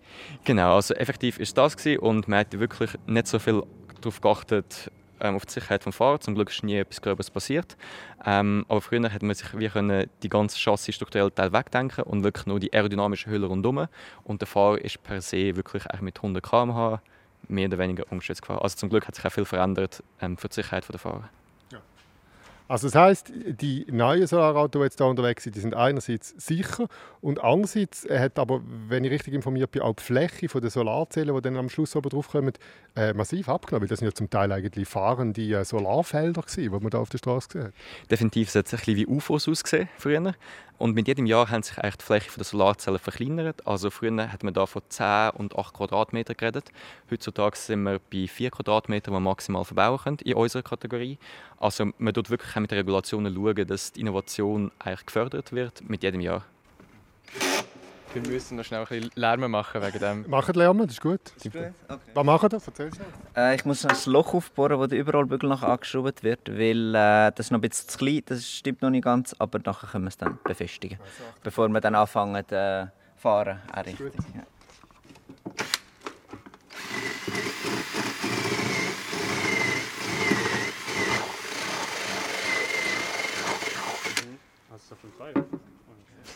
Genau, 0.44 0.74
also 0.74 0.94
effektiv 0.94 1.38
ist 1.38 1.56
das 1.56 1.76
gewesen 1.76 2.00
und 2.00 2.28
man 2.28 2.40
hat 2.40 2.58
wirklich 2.58 2.90
nicht 3.06 3.28
so 3.28 3.38
viel 3.38 3.62
darauf 4.00 4.20
geachtet, 4.20 4.90
ähm, 5.20 5.36
auf 5.36 5.46
die 5.46 5.52
Sicherheit 5.52 5.84
des 5.84 5.94
Fahrers. 5.94 6.20
Zum 6.20 6.34
Glück 6.34 6.50
ist 6.50 6.64
nie 6.64 6.76
etwas 6.76 7.00
Gröbes 7.00 7.30
passiert. 7.30 7.76
Ähm, 8.24 8.64
aber 8.68 8.80
früher 8.80 9.08
hätte 9.08 9.24
man 9.24 9.34
sich 9.34 9.58
wie 9.58 9.68
können 9.68 10.08
die 10.22 10.28
ganze 10.28 10.58
Chassis 10.58 10.94
strukturelle 10.94 11.34
Teil 11.34 11.52
wegdenken 11.52 12.04
und 12.04 12.24
wirklich 12.24 12.46
nur 12.46 12.58
die 12.58 12.72
aerodynamische 12.72 13.30
Hülle 13.30 13.46
rundherum. 13.46 13.86
Und 14.24 14.40
der 14.40 14.48
Fahrer 14.48 14.80
ist 14.80 15.02
per 15.02 15.20
se 15.20 15.56
wirklich 15.56 15.84
mit 16.00 16.16
100 16.18 16.42
km/h 16.42 17.02
mehr 17.48 17.68
oder 17.68 17.78
weniger 17.78 18.04
ungeschützt 18.10 18.42
gefahren. 18.42 18.60
Also 18.62 18.76
zum 18.76 18.88
Glück 18.88 19.06
hat 19.06 19.14
sich 19.14 19.24
auch 19.24 19.32
viel 19.32 19.44
verändert 19.44 20.02
ähm, 20.20 20.36
für 20.36 20.48
die 20.48 20.54
Sicherheit 20.54 20.88
der 20.88 20.98
Fahrer. 20.98 21.28
Also 22.70 22.86
das 22.86 22.94
heißt, 22.94 23.32
die 23.34 23.84
neuen 23.90 24.28
Solarautos, 24.28 24.78
die 24.78 24.84
jetzt 24.84 25.00
da 25.00 25.06
unterwegs 25.06 25.42
sind, 25.42 25.56
die 25.56 25.60
sind 25.60 25.74
einerseits 25.74 26.36
sicher 26.38 26.86
und 27.20 27.42
andererseits 27.42 28.08
hat 28.08 28.38
aber, 28.38 28.60
wenn 28.86 29.02
ich 29.02 29.10
richtig 29.10 29.34
informiert 29.34 29.72
bin, 29.72 29.82
auch 29.82 29.96
die 29.96 30.04
Fläche 30.04 30.46
der 30.46 30.70
Solarzellen, 30.70 31.34
die 31.34 31.42
dann 31.42 31.56
am 31.56 31.68
Schluss 31.68 31.96
oben 31.96 32.10
drauf 32.10 32.28
kommen, 32.28 32.52
äh, 32.94 33.12
massiv 33.12 33.48
abgenommen. 33.48 33.82
Weil 33.82 33.88
das 33.88 33.98
sind 33.98 34.06
ja 34.06 34.14
zum 34.14 34.30
Teil 34.30 34.52
eigentlich 34.52 34.86
fahrende 34.86 35.42
äh, 35.42 35.64
Solarfelder 35.64 36.42
gewesen, 36.42 36.62
die 36.62 36.68
man 36.68 36.90
da 36.90 36.98
auf 36.98 37.08
der 37.08 37.18
Straße 37.18 37.48
gesehen 37.48 37.66
hat. 37.66 37.74
Definitiv, 38.08 38.50
es 38.50 38.54
hat 38.54 38.66
ein 38.66 38.76
bisschen 38.76 38.96
wie 38.96 39.06
UFOs 39.06 39.48
ausgesehen 39.48 39.88
früher. 39.98 40.32
Und 40.80 40.94
mit 40.94 41.08
jedem 41.08 41.26
Jahr 41.26 41.50
haben 41.50 41.62
sich 41.62 41.76
eigentlich 41.76 41.98
die 41.98 42.04
Fläche 42.06 42.30
der 42.38 42.44
Solarzellen 42.44 42.98
verkleinert. 42.98 43.66
Also 43.66 43.90
früher 43.90 44.32
hat 44.32 44.42
man 44.42 44.54
da 44.54 44.64
von 44.64 44.80
10 44.88 45.32
und 45.34 45.54
8 45.54 45.74
Quadratmeter 45.74 46.34
geredet. 46.34 46.72
Heutzutage 47.10 47.58
sind 47.58 47.82
wir 47.82 48.00
bei 48.10 48.26
4 48.26 48.50
Quadratmetern, 48.50 49.12
die 49.12 49.14
man 49.16 49.24
maximal 49.24 49.66
verbauen 49.66 49.98
können 49.98 50.16
in 50.24 50.32
unserer 50.32 50.62
Kategorie. 50.62 51.18
Also 51.58 51.90
man 51.98 52.14
tut 52.14 52.30
wirklich 52.30 52.56
mit 52.56 52.72
Regulationen 52.72 53.34
schauen, 53.34 53.66
dass 53.66 53.92
die 53.92 54.00
Innovation 54.00 54.72
eigentlich 54.78 55.04
gefördert 55.04 55.52
wird 55.52 55.86
mit 55.86 56.02
jedem 56.02 56.22
Jahr. 56.22 56.46
Wir 58.12 58.22
müssen 58.22 58.56
noch 58.56 58.64
schnell 58.64 58.80
ein 58.80 58.86
bisschen 58.86 59.10
Lärm 59.14 59.48
machen 59.50 59.80
wegen 59.82 59.98
dem. 60.00 60.28
Machen 60.28 60.54
Lärm, 60.54 60.78
das 60.78 60.92
ist 60.92 61.00
gut. 61.00 61.20
Das 61.36 61.46
ist 61.46 61.52
gut. 61.52 61.72
Okay. 61.88 62.00
Was 62.12 62.24
machen 62.24 62.50
wir? 62.50 62.60
Erzähl 62.66 62.90
äh, 63.36 63.54
Ich 63.54 63.64
muss 63.64 63.84
noch 63.84 63.90
ein 63.90 64.12
Loch 64.12 64.34
aufbohren, 64.34 64.78
wo 64.78 64.86
der 64.86 64.98
überall 64.98 65.26
Bügel 65.26 65.48
nach 65.48 65.62
angeschraubt 65.62 66.24
wird, 66.24 66.48
weil 66.48 66.94
äh, 66.94 67.30
das 67.32 67.46
ist 67.46 67.50
noch 67.52 67.58
ein 67.58 67.60
bisschen 67.60 67.88
zu 67.88 67.98
klein, 67.98 68.22
das 68.26 68.44
stimmt 68.48 68.82
noch 68.82 68.90
nicht 68.90 69.04
ganz, 69.04 69.36
aber 69.38 69.60
nachher 69.64 69.86
können 69.86 70.04
wir 70.04 70.08
es 70.08 70.16
dann 70.16 70.38
befestigen, 70.42 70.98
also, 71.00 71.24
bevor 71.44 71.68
wir 71.68 71.80
dann 71.80 71.94
anfangen 71.94 72.44
äh, 72.50 72.86
fahren. 73.16 73.60
Auch 73.72 73.86
richtig. 73.86 74.12
Ja. 74.34 74.42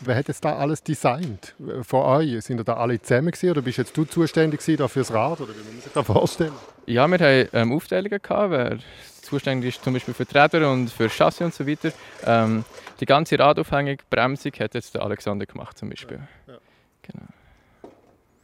Wer 0.01 0.15
hat 0.15 0.27
jetzt 0.27 0.43
da 0.43 0.55
alles 0.55 0.83
designt 0.83 1.55
von 1.83 2.01
euch? 2.01 2.43
Sind 2.43 2.67
da 2.67 2.73
alle 2.73 3.01
zusammen 3.01 3.31
gewesen, 3.31 3.51
oder 3.51 3.61
bist 3.61 3.77
jetzt 3.77 3.95
du 3.95 4.05
zuständig 4.05 4.61
für 4.61 4.77
das 4.77 5.13
Rad 5.13 5.41
oder 5.41 5.53
wie 5.53 5.59
muss 5.59 5.73
man 5.73 5.81
sich 5.81 5.93
das 5.93 6.05
vorstellen? 6.05 6.53
Ja, 6.85 7.07
wir 7.07 7.19
haben 7.19 7.49
ähm, 7.53 7.71
Aufteilungen 7.71 8.19
gehabt, 8.21 8.51
wer 8.51 8.77
zuständig 9.21 9.75
ist 9.75 9.83
zum 9.83 9.93
Beispiel 9.93 10.13
für 10.13 10.25
die 10.25 10.37
Räder 10.37 10.71
und 10.71 10.89
für 10.89 11.09
Chassis 11.09 11.41
und 11.41 11.53
so 11.53 11.65
weiter. 11.67 11.91
Ähm, 12.25 12.63
die 12.99 13.05
ganze 13.05 13.39
Radaufhängung, 13.39 13.97
Bremsung 14.09 14.51
hat 14.59 14.73
jetzt 14.75 14.93
der 14.93 15.01
Alexander 15.01 15.45
gemacht 15.45 15.77
zum 15.77 15.89
Beispiel. 15.89 16.19
Ja, 16.47 16.53
ja. 16.53 16.59
Genau. 17.01 17.25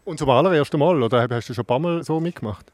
Und 0.06 0.18
zum 0.18 0.30
allerersten 0.30 0.80
Mal, 0.80 1.02
oder 1.02 1.28
hast 1.30 1.50
du 1.50 1.54
schon 1.54 1.64
ein 1.64 1.68
paar 1.68 1.80
Mal 1.80 2.04
so 2.04 2.20
mitgemacht? 2.20 2.72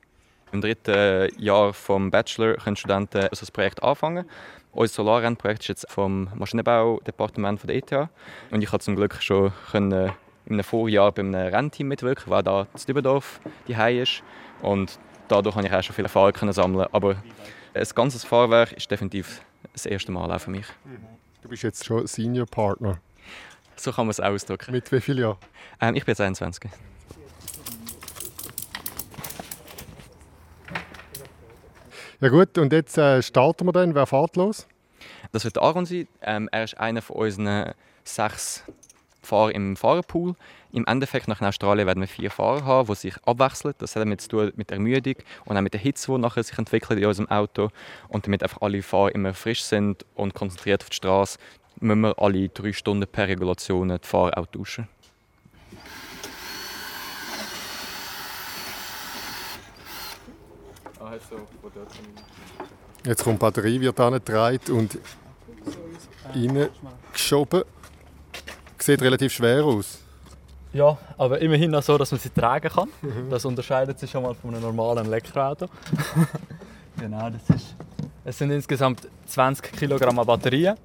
Im 0.51 0.61
dritten 0.61 1.29
Jahr 1.39 1.73
vom 1.73 2.09
Bachelor 2.09 2.55
können 2.55 2.75
Studenten 2.75 3.17
also 3.23 3.41
das 3.41 3.51
Projekt 3.51 3.83
anfangen. 3.83 4.25
Unser 4.71 4.93
Solarrennprojekt 4.93 5.61
ist 5.61 5.67
jetzt 5.67 5.91
vom 5.91 6.29
Maschinenbaudepartement 6.35 7.67
der 7.67 7.75
ETH. 7.75 8.09
Und 8.51 8.61
ich 8.61 8.69
konnte 8.69 8.85
zum 8.85 8.95
Glück 8.95 9.21
schon 9.21 9.51
können 9.71 10.13
in 10.45 10.53
einem 10.53 10.63
Vorjahr 10.63 11.11
bei 11.11 11.21
einem 11.21 11.35
Rennteam 11.35 11.87
mitwirken, 11.89 12.31
weil 12.31 12.43
da 12.43 12.61
in 12.61 12.85
Dübendorf 12.87 13.39
die 13.67 13.99
ist. 13.99 14.23
Und 14.61 14.99
dadurch 15.27 15.55
konnte 15.55 15.69
ich 15.69 15.75
auch 15.75 15.83
schon 15.83 15.95
viele 15.95 16.05
Erfahrungen 16.05 16.53
sammeln. 16.53 16.87
Aber 16.91 17.15
ein 17.73 17.87
ganzes 17.95 18.23
Fahrwerk 18.23 18.71
ist 18.73 18.89
definitiv 18.89 19.41
das 19.73 19.85
erste 19.85 20.11
Mal 20.11 20.31
auch 20.31 20.39
für 20.39 20.51
mich. 20.51 20.65
Du 21.41 21.49
bist 21.49 21.63
jetzt 21.63 21.85
schon 21.85 22.07
Senior 22.07 22.45
Partner. 22.45 22.99
So 23.75 23.91
kann 23.91 24.05
man 24.05 24.11
es 24.11 24.19
ausdrücken. 24.19 24.71
Mit 24.71 24.91
wie 24.91 25.01
vielen 25.01 25.19
Jahren? 25.19 25.37
Ähm, 25.81 25.95
ich 25.95 26.05
bin 26.05 26.11
jetzt 26.11 26.21
21. 26.21 26.69
Ja 32.19 32.29
gut, 32.29 32.57
und 32.57 32.73
jetzt 32.73 32.97
äh, 32.97 33.21
starten 33.21 33.67
wir 33.67 33.73
dann. 33.73 33.93
Wer 33.93 34.07
fährt 34.07 34.37
los? 34.37 34.67
Das 35.31 35.43
wird 35.43 35.59
Aaron 35.59 35.85
sein. 35.85 36.07
Ähm, 36.23 36.49
er 36.51 36.63
ist 36.63 36.75
einer 36.79 37.03
von 37.03 37.17
unseren 37.17 37.73
sechs 38.03 38.63
Fahrern 39.21 39.51
im 39.51 39.75
Fahrerpool. 39.75 40.33
Im 40.71 40.87
Endeffekt 40.87 41.27
nach 41.27 41.41
Australien 41.41 41.85
werden 41.85 41.99
wir 42.01 42.07
vier 42.07 42.31
Fahrer 42.31 42.65
haben, 42.65 42.87
die 42.87 42.95
sich 42.95 43.15
abwechseln. 43.23 43.75
Das 43.77 43.95
hat 43.95 44.01
damit 44.01 44.21
zu 44.21 44.29
tun 44.29 44.51
mit 44.55 44.71
der 44.71 44.77
Ermüdung 44.77 45.13
und 45.45 45.57
auch 45.57 45.61
mit 45.61 45.73
der 45.75 45.79
Hitze, 45.79 46.11
die 46.11 46.17
nachher 46.17 46.41
sich 46.41 46.57
entwickelt 46.57 46.99
in 46.99 47.05
unserem 47.05 47.29
Auto. 47.29 47.69
Und 48.07 48.25
damit 48.25 48.41
einfach 48.41 48.61
alle 48.61 48.81
Fahrer 48.81 49.13
immer 49.13 49.35
frisch 49.35 49.61
sind 49.61 50.03
und 50.15 50.33
konzentriert 50.33 50.81
auf 50.81 50.89
die 50.89 50.95
Straße, 50.95 51.37
müssen 51.79 52.01
wir 52.01 52.17
alle 52.17 52.49
drei 52.49 52.73
Stunden 52.73 53.05
per 53.05 53.27
Regulation 53.27 53.89
die 53.89 53.97
Fahrer 54.01 54.35
auch 54.39 54.47
tauschen. 54.47 54.87
Ah, 61.09 61.15
dort 61.61 61.87
Jetzt 63.05 63.23
kommt 63.23 63.37
die 63.37 63.39
Batterie, 63.39 63.79
wird 63.79 63.97
angetragen 63.99 64.59
und 64.71 64.99
reingeschoben. 66.33 67.63
Sieht 68.77 69.01
relativ 69.01 69.31
schwer 69.31 69.63
aus. 69.63 69.99
Ja, 70.73 70.97
aber 71.17 71.39
immerhin 71.39 71.71
noch 71.71 71.81
so, 71.81 71.97
dass 71.97 72.11
man 72.11 72.19
sie 72.19 72.29
tragen 72.29 72.69
kann. 72.69 72.89
Das 73.29 73.45
unterscheidet 73.45 73.97
sich 73.99 74.11
schon 74.11 74.23
mal 74.23 74.35
von 74.35 74.53
einem 74.53 74.63
normalen 74.63 75.05
Elektroauto. 75.05 75.67
genau, 76.99 77.29
das 77.29 77.55
ist. 77.55 77.75
Es 78.25 78.37
sind 78.37 78.51
insgesamt 78.51 79.07
20 79.27 79.71
Kilogramm 79.71 80.19
an 80.19 80.27
Batterien 80.27 80.75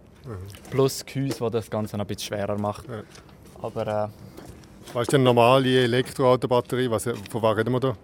plus 0.70 1.04
Gehäuse, 1.04 1.40
das 1.40 1.50
das 1.50 1.70
Ganze 1.70 1.96
noch 1.96 2.04
ein 2.04 2.06
bisschen 2.06 2.28
schwerer 2.28 2.56
macht. 2.56 2.84
Aber 3.60 3.86
äh, 3.86 4.08
Was 4.94 5.02
ist 5.02 5.12
denn 5.12 5.22
eine 5.22 5.24
normale 5.24 5.82
Elektroautobatterie? 5.82 6.88
Was, 6.88 7.02
von 7.02 7.42
was 7.42 7.56
reden 7.56 7.72
wir 7.72 7.80
da? 7.80 7.96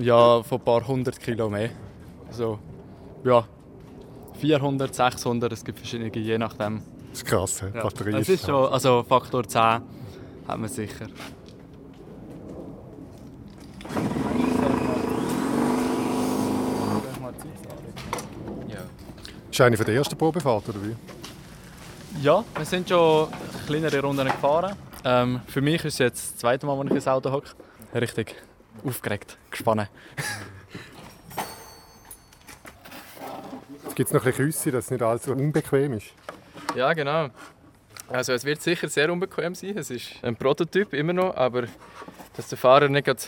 Ja, 0.00 0.42
von 0.42 0.58
ein 0.58 0.64
paar 0.64 0.86
hundert 0.86 1.20
Kilo 1.20 1.48
mehr. 1.48 1.70
Also, 2.28 2.58
ja, 3.24 3.44
400, 4.40 4.94
600, 4.94 5.52
es 5.52 5.64
gibt 5.64 5.78
verschiedene, 5.78 6.10
je 6.16 6.38
nachdem. 6.38 6.82
Das 7.10 7.18
ist 7.18 7.26
krass? 7.26 7.62
Ja. 7.74 7.82
Batterie 7.82 8.14
Es 8.14 8.28
ist 8.28 8.46
schon, 8.46 8.72
also 8.72 9.04
Faktor 9.06 9.46
10 9.46 9.60
hat 9.60 9.82
man 10.48 10.68
sicher. 10.68 11.06
Das 19.48 19.58
ist 19.58 19.60
eine 19.60 19.76
der 19.76 19.94
ersten 19.94 20.16
Probefahrten, 20.16 20.74
oder 20.74 20.86
wie? 20.86 20.96
Ja, 22.22 22.44
wir 22.56 22.64
sind 22.64 22.88
schon 22.88 23.28
kleinere 23.66 24.00
Runden 24.00 24.24
gefahren. 24.24 24.74
Ähm, 25.04 25.40
für 25.48 25.60
mich 25.60 25.84
ist 25.84 25.94
es 25.94 25.98
jetzt 25.98 26.32
das 26.32 26.36
zweite 26.38 26.66
Mal, 26.66 26.78
als 26.78 26.88
ich 26.88 26.94
ins 26.94 27.08
Auto 27.08 27.30
hocke. 27.32 27.50
Richtig 27.94 28.36
aufgeregt, 28.84 29.36
gespannt. 29.50 29.88
Jetzt 33.84 33.96
gibt 33.96 34.08
es 34.08 34.14
noch 34.14 34.22
ein 34.22 34.30
bisschen 34.30 34.46
Küsse, 34.46 34.70
dass 34.70 34.84
es 34.86 34.90
nicht 34.90 35.02
allzu 35.02 35.32
unbequem 35.32 35.94
ist. 35.94 36.08
Ja, 36.76 36.92
genau. 36.92 37.28
Also 38.08 38.32
es 38.32 38.44
wird 38.44 38.60
sicher 38.60 38.88
sehr 38.88 39.12
unbequem 39.12 39.54
sein. 39.54 39.76
Es 39.76 39.90
ist 39.90 40.12
ein 40.22 40.36
Prototyp 40.36 40.92
immer 40.94 41.12
noch, 41.12 41.36
aber 41.36 41.64
dass 42.36 42.48
der 42.48 42.58
Fahrer 42.58 42.88
nicht 42.88 43.04
gerade 43.04 43.22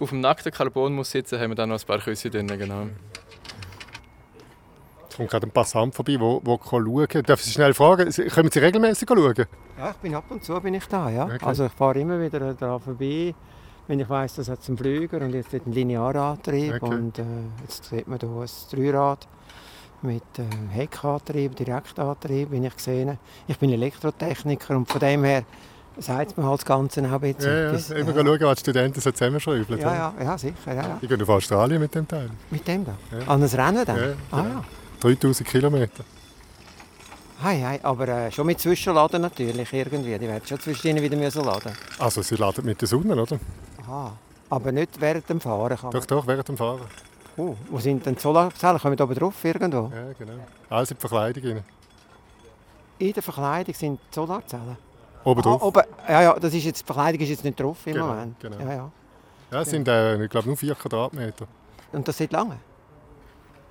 auf 0.00 0.10
dem 0.10 0.20
nackten 0.20 0.52
Carbon 0.52 0.94
muss 0.94 1.10
sitzen, 1.10 1.40
haben 1.40 1.50
wir 1.50 1.56
dann 1.56 1.68
noch 1.70 1.80
ein 1.80 1.86
paar 1.86 1.98
Küsse 1.98 2.30
drin. 2.30 2.46
Genau. 2.46 2.86
Es 5.08 5.16
kommt 5.16 5.30
gerade 5.30 5.46
ein 5.46 5.50
Passant 5.50 5.94
vorbei, 5.94 6.12
der 6.12 6.20
wo, 6.20 6.40
wo 6.44 6.56
kann 6.58 6.84
schauen 6.84 7.08
kann. 7.08 7.22
Darf 7.24 7.40
ich 7.40 7.46
Sie 7.46 7.52
schnell 7.52 7.74
fragen, 7.74 8.12
kommen 8.30 8.50
Sie 8.50 8.58
regelmäßig 8.60 9.08
schauen? 9.08 9.46
Ja, 9.78 9.90
ich 9.90 9.96
bin 9.96 10.14
ab 10.14 10.24
und 10.28 10.44
zu 10.44 10.60
bin 10.60 10.74
ich 10.74 10.86
da, 10.86 11.10
ja. 11.10 11.24
Okay. 11.24 11.38
Also 11.42 11.66
ich 11.66 11.72
fahre 11.72 11.98
immer 11.98 12.20
wieder 12.20 12.54
da 12.54 12.78
vorbei, 12.78 13.34
wenn 13.88 14.00
ich 14.00 14.08
weiss, 14.08 14.34
das 14.34 14.48
hat 14.48 14.60
einen 14.68 14.76
Flüger 14.78 15.20
und 15.22 15.34
jetzt 15.34 15.52
einen 15.54 15.72
Linearantrieb 15.72 16.74
Okay. 16.82 16.94
und 16.94 17.18
äh, 17.18 17.22
jetzt 17.62 17.84
sieht 17.86 18.06
man 18.06 18.18
hier 18.20 18.28
ein 18.28 18.48
Dreirad 18.70 19.26
mit 20.02 20.22
äh, 20.38 20.44
Heckantrieb, 20.70 21.56
Direktantrieb, 21.56 22.52
wie 22.52 22.64
ich 22.64 22.76
gesehen 22.76 23.18
Ich 23.48 23.58
bin 23.58 23.72
Elektrotechniker 23.72 24.76
und 24.76 24.88
von 24.88 25.00
dem 25.00 25.24
her 25.24 25.42
sagt 25.98 26.38
mir 26.38 26.44
halt 26.44 26.60
das 26.60 26.64
Ganze 26.66 27.00
auch 27.02 27.12
ein 27.12 27.20
bisschen. 27.20 27.50
Ja, 27.50 27.58
ja. 27.58 27.68
etwas. 27.70 27.90
Immer 27.90 28.14
ja. 28.14 28.24
schauen, 28.24 28.40
was 28.42 28.56
die 28.58 28.60
Studenten 28.60 29.00
so 29.00 29.10
zusammenschrauben. 29.10 29.78
ja, 29.78 29.94
ja, 29.94 30.14
ja, 30.22 30.38
sicher, 30.38 30.54
ja, 30.66 30.74
ja. 30.74 30.98
Die 31.02 31.08
gehen 31.08 31.22
auf 31.22 31.28
Australien 31.28 31.80
mit 31.80 31.94
dem 31.94 32.06
Teil. 32.06 32.30
Mit 32.50 32.68
dem 32.68 32.84
da? 32.84 32.96
Ja. 33.10 33.26
An 33.26 33.42
ein 33.42 33.48
Rennen 33.48 33.84
dann? 33.84 33.96
Ja, 33.96 34.14
Ah 34.30 34.44
ja. 34.44 34.64
3000 35.00 35.48
Kilometer. 35.48 36.04
Hei, 37.42 37.60
hei, 37.62 37.80
aber 37.84 38.08
äh, 38.08 38.32
schon 38.32 38.46
mit 38.46 38.60
Zwischenladen 38.60 39.22
natürlich 39.22 39.72
irgendwie. 39.72 40.18
Die 40.18 40.26
werden 40.28 40.44
schon 40.46 40.58
zwischendrin 40.60 41.02
wieder 41.02 41.16
müssen 41.16 41.44
laden. 41.44 41.72
Also, 41.98 42.20
Sie 42.22 42.34
laden 42.34 42.64
mit 42.64 42.80
der 42.80 42.88
Sonne, 42.88 43.14
oder? 43.20 43.38
Aha. 43.88 44.12
Aber 44.50 44.72
nicht 44.72 45.00
während 45.00 45.28
dem 45.28 45.40
Fahren 45.40 45.76
kann. 45.76 45.90
Doch, 45.90 46.04
doch, 46.06 46.26
während 46.26 46.48
dem 46.48 46.56
Fahren. 46.56 46.80
Oh, 47.36 47.54
wo 47.70 47.78
sind 47.78 48.04
denn 48.04 48.14
die 48.14 48.20
Solarzellen? 48.20 48.78
Kommen 48.80 48.96
da 48.96 49.04
oben 49.04 49.14
drauf 49.14 49.44
irgendwo? 49.44 49.90
Ja, 49.94 50.12
genau. 50.18 50.32
Alles 50.70 50.90
in 50.90 50.96
die 50.96 51.00
Verkleidung 51.00 51.44
rein. 51.44 51.64
In 52.98 53.12
der 53.12 53.22
Verkleidung 53.22 53.74
sind 53.74 54.00
die 54.10 54.14
Solarzellen. 54.14 54.76
Oben 55.24 55.42
drauf. 55.42 55.62
Ah, 55.62 55.66
oben, 55.66 55.82
ja, 56.08 56.22
ja, 56.22 56.38
das 56.38 56.52
ist 56.54 56.64
jetzt, 56.64 56.80
die 56.82 56.84
Verkleidung 56.86 57.20
ist 57.20 57.28
jetzt 57.28 57.44
nicht 57.44 57.60
drauf 57.60 57.86
im 57.86 57.92
Genau, 57.94 58.06
Moment. 58.08 58.40
genau. 58.40 58.58
Ja, 58.58 58.72
ja. 58.74 58.90
Ja, 59.50 59.60
es 59.62 59.70
sind, 59.70 59.86
äh, 59.88 60.22
ich 60.22 60.30
glaube, 60.30 60.48
nur 60.48 60.56
4 60.56 60.74
Quadratmeter. 60.74 61.46
Und 61.92 62.06
das 62.06 62.18
seit 62.18 62.32
lange? 62.32 62.58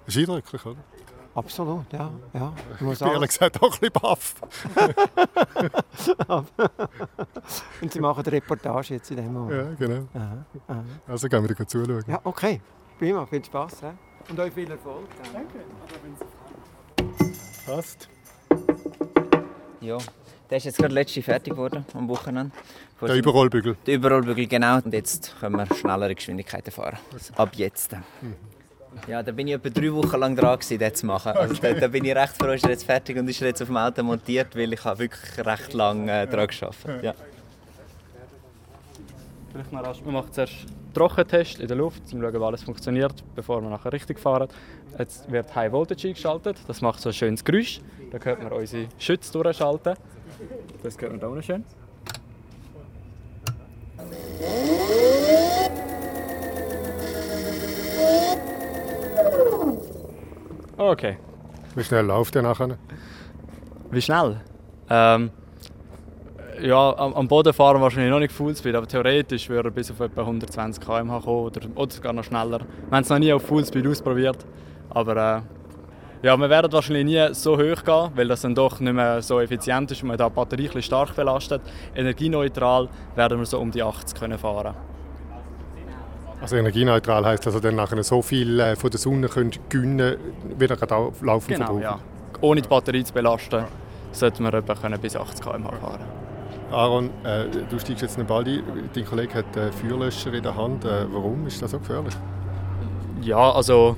Das 0.06 0.16
ist 0.16 0.22
eindrücklich, 0.22 0.66
oder? 0.66 0.78
Absolut, 1.38 1.94
ja. 1.94 2.10
ja. 2.34 2.52
Ich 2.74 2.82
Muss 2.82 2.98
bin 2.98 3.10
ehrlich 3.10 3.30
gesagt 3.30 3.62
auch 3.62 3.72
ein 3.72 3.80
bisschen 3.80 3.94
baff. 3.94 4.34
Und 7.80 7.94
sie 7.94 8.00
machen 8.00 8.24
eine 8.26 8.32
Reportage 8.32 8.96
jetzt 8.96 9.12
in 9.12 9.18
dem 9.18 9.34
Moment. 9.34 9.80
Ja, 9.80 9.88
genau. 9.88 10.08
Aha, 10.16 10.46
aha. 10.68 10.84
Also 11.08 11.28
gehen 11.30 11.48
wir 11.48 11.54
da 11.54 11.68
zuschauen. 11.68 12.04
Ja, 12.08 12.20
okay. 12.24 12.60
Prima, 12.98 13.24
viel 13.28 13.46
Spaß. 13.46 13.82
He? 13.82 14.32
Und 14.32 14.40
euch 14.40 14.52
viel 14.52 14.72
Erfolg. 14.72 15.08
Danke. 15.32 15.60
Passt. 17.68 18.10
Ja, 19.80 20.00
der 20.50 20.58
ist 20.58 20.64
jetzt 20.64 20.80
gerade 20.80 20.94
letzte 20.96 21.22
fertig 21.22 21.54
geworden 21.54 21.86
am 21.94 22.08
Wochenende. 22.08 22.52
Vor 22.96 23.10
Der 23.10 23.18
Überrollbügel. 23.18 23.78
Der 23.86 23.94
Überrollbügel, 23.94 24.48
genau. 24.48 24.78
Und 24.78 24.92
jetzt 24.92 25.36
können 25.40 25.56
wir 25.58 25.68
schnellere 25.76 26.16
Geschwindigkeiten 26.16 26.72
fahren. 26.72 26.98
Ab 27.36 27.54
jetzt. 27.54 27.96
Ja, 29.08 29.24
da 29.24 29.32
bin 29.32 29.48
ich 29.48 29.54
etwa 29.54 29.70
drei 29.70 29.94
Wochen 29.94 30.20
lang 30.20 30.36
dran, 30.36 30.60
gewesen, 30.60 30.80
das 30.80 30.94
zu 30.94 31.06
machen. 31.06 31.32
Also 31.34 31.54
da, 31.56 31.74
da 31.74 31.88
bin 31.88 32.04
ich 32.04 32.16
recht 32.16 32.34
froh, 32.38 32.52
ist 32.52 32.64
er 32.64 32.72
jetzt 32.72 32.84
fertig 32.84 33.18
und 33.18 33.28
ist 33.30 33.40
jetzt 33.40 33.62
auf 33.62 33.68
dem 33.68 33.78
Auto 33.78 34.04
montiert, 34.04 34.56
weil 34.56 34.74
ich 34.74 34.84
habe 34.84 35.00
wirklich 35.00 35.46
recht 35.46 35.74
lange 35.74 36.24
äh, 36.24 36.28
daran 36.28 36.48
gearbeitet. 36.48 37.04
Ja. 37.04 37.14
Vielleicht 39.52 39.72
noch 39.72 39.84
rasch. 39.84 39.98
Wir 40.04 40.12
machen 40.12 40.32
zuerst 40.32 40.54
einen 40.54 40.94
Trockentest 40.94 41.60
in 41.60 41.68
der 41.68 41.78
Luft, 41.78 42.02
um 42.02 42.08
zu 42.08 42.22
schauen, 42.22 42.36
ob 42.36 42.44
alles 42.44 42.64
funktioniert, 42.64 43.24
bevor 43.36 43.62
wir 43.62 43.70
nachher 43.70 43.94
richtig 43.94 44.20
fahren. 44.20 44.50
Jetzt 44.98 45.32
wird 45.32 45.56
High 45.56 45.72
Voltage 45.72 46.10
eingeschaltet. 46.10 46.58
Das 46.68 46.82
macht 46.82 47.00
so 47.00 47.10
ein 47.10 47.14
schönes 47.14 47.44
Geräusch. 47.44 47.80
Da 48.12 48.20
hört 48.20 48.44
man 48.44 48.52
unsere 48.52 48.88
Schütze 48.98 49.32
durchschalten. 49.32 49.96
Das 50.84 50.98
hört 51.00 51.12
man 51.12 51.20
da 51.20 51.28
unten 51.28 51.44
schön. 51.44 51.64
Okay. 60.78 61.18
Wie 61.76 61.84
schnell 61.84 62.06
läuft 62.06 62.36
der 62.36 62.44
nachher? 62.44 62.78
Wie 63.90 64.02
schnell? 64.02 64.42
Ähm, 64.90 65.32
ja, 66.62 66.96
am, 66.98 67.14
am 67.14 67.28
Boden 67.28 67.52
fahren 67.52 67.82
wahrscheinlich 67.82 68.12
noch 68.12 68.20
nicht 68.20 68.32
Fullspeed, 68.32 68.76
aber 68.76 68.88
theoretisch 68.88 69.50
würde 69.50 69.70
er 69.70 69.72
bis 69.72 69.90
auf 69.92 70.00
etwa 70.00 70.22
120 70.22 70.84
km/h 70.84 71.20
kommen 71.20 71.46
oder, 71.46 71.62
oder 71.76 71.92
sogar 71.92 72.14
noch 72.14 72.24
schneller. 72.24 72.60
Wir 72.60 72.96
haben 72.96 73.04
es 73.04 73.10
noch 73.10 73.20
nie 73.20 73.34
auf 73.34 73.44
Fullspeed 73.44 73.88
ausprobiert, 73.88 74.46
aber 74.90 75.42
äh, 76.22 76.26
ja, 76.26 76.38
wir 76.38 76.50
werden 76.50 76.72
wahrscheinlich 76.72 77.06
nie 77.06 77.34
so 77.34 77.58
hoch 77.58 77.84
gehen, 77.84 78.12
weil 78.16 78.28
das 78.28 78.42
dann 78.42 78.56
doch 78.56 78.80
nicht 78.80 78.94
mehr 78.94 79.22
so 79.22 79.40
effizient 79.40 79.92
ist 79.92 80.02
und 80.02 80.10
man 80.10 80.18
da 80.18 80.30
die 80.30 80.36
Batterie 80.36 80.64
ein 80.64 80.68
bisschen 80.68 80.82
stark 80.84 81.16
belastet. 81.16 81.62
Energieneutral 81.96 82.90
werden 83.16 83.40
wir 83.40 83.46
so 83.46 83.60
um 83.60 83.72
die 83.72 83.84
80 83.84 84.20
können 84.20 84.38
fahren. 84.38 84.76
Also 86.42 86.56
energieneutral 86.56 87.26
heisst, 87.26 87.46
dass 87.46 87.56
ihr 87.56 87.62
dann 87.62 87.76
nachher 87.76 88.02
so 88.04 88.22
viel 88.22 88.60
äh, 88.60 88.76
von 88.76 88.90
der 88.92 89.00
Sonne 89.00 89.28
könnt 89.28 89.60
gewinnen 89.70 90.18
wieder 90.58 90.76
gerade 90.76 90.96
auch 90.96 91.14
laufen 91.22 91.48
Genau, 91.54 91.66
verbrauchen. 91.66 91.82
ja. 91.82 92.00
Ohne 92.42 92.62
die 92.62 92.68
Batterie 92.70 93.04
zu 93.04 93.14
belasten, 93.14 93.66
sollten 94.12 94.44
wir 94.44 94.54
etwa 94.54 94.76
können 94.76 95.00
bis 95.02 95.16
80 95.16 95.42
km/h 95.44 95.72
fahren. 95.78 96.02
Aaron, 96.72 97.10
äh, 97.24 97.46
du 97.70 97.80
steigst 97.80 98.02
jetzt 98.04 98.18
nicht 98.18 98.28
bald 98.28 98.48
ein. 98.48 98.62
Dein 98.94 99.06
Kollege 99.06 99.34
hat 99.34 99.58
einen 99.58 99.72
Feuerlöscher 99.72 100.34
in 100.34 100.44
der 100.44 100.56
Hand. 100.56 100.86
Äh, 100.86 101.12
warum 101.12 101.48
ist 101.48 101.62
das 101.62 101.72
so 101.72 101.80
gefährlich? 101.80 102.14
Ja, 103.22 103.52
also 103.52 103.96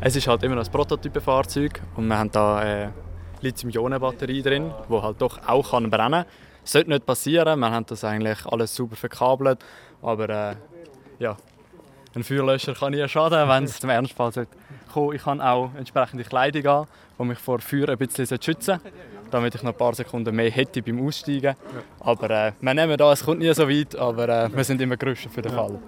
es 0.00 0.16
ist 0.16 0.26
halt 0.26 0.42
immer 0.42 0.56
ein 0.58 0.66
Prototypenfahrzeug 0.66 1.80
und 1.96 2.08
wir 2.08 2.18
haben 2.18 2.30
da 2.32 2.56
eine 2.58 2.92
Lithium-Ionen-Batterie 3.40 4.42
drin, 4.42 4.72
die 4.90 5.02
halt 5.02 5.20
doch 5.22 5.38
auch 5.46 5.70
kann 5.70 5.90
brennen 5.90 6.22
kann. 6.24 6.24
Sollte 6.64 6.90
nicht 6.90 7.06
passieren, 7.06 7.58
wir 7.60 7.70
haben 7.70 7.86
das 7.86 8.02
eigentlich 8.04 8.44
alles 8.46 8.74
super 8.74 8.96
verkabelt, 8.96 9.58
aber 10.02 10.28
äh, 10.28 10.54
ja, 11.18 11.36
ein 12.18 12.24
Feuerlöscher 12.24 12.74
kann 12.74 12.92
nie 12.92 13.08
schaden, 13.08 13.48
wenn 13.48 13.64
es 13.64 13.78
zum 13.80 13.90
Ernstfall 13.90 14.32
sollte 14.32 14.50
kommen. 14.92 15.14
Ich 15.14 15.24
habe 15.24 15.44
auch 15.44 15.70
entsprechende 15.76 16.24
Kleidung 16.24 16.66
an, 16.66 16.86
die 17.18 17.24
mich 17.24 17.38
vor 17.38 17.60
Feuer 17.60 17.88
ein 17.88 17.98
bisschen 17.98 18.26
schützen 18.26 18.80
sollte, 18.80 18.80
damit 19.30 19.54
ich 19.54 19.62
noch 19.62 19.72
ein 19.72 19.78
paar 19.78 19.94
Sekunden 19.94 20.34
mehr 20.34 20.50
hätte 20.50 20.82
beim 20.82 21.06
Aussteigen. 21.06 21.54
Aber 22.00 22.30
äh, 22.30 22.52
wir 22.60 22.74
nehmen 22.74 22.96
da, 22.96 23.12
es 23.12 23.24
kommt 23.24 23.40
nie 23.40 23.52
so 23.54 23.68
weit, 23.68 23.94
aber 23.96 24.28
äh, 24.28 24.54
wir 24.54 24.64
sind 24.64 24.80
immer 24.80 24.96
gerüstet 24.96 25.32
für 25.32 25.42
den 25.42 25.52
Fall. 25.52 25.78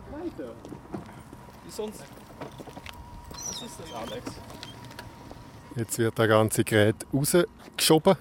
Jetzt 5.76 5.98
wird 5.98 6.18
das 6.18 6.28
ganze 6.28 6.64
Gerät 6.64 6.96
rausgeschoben 7.14 8.16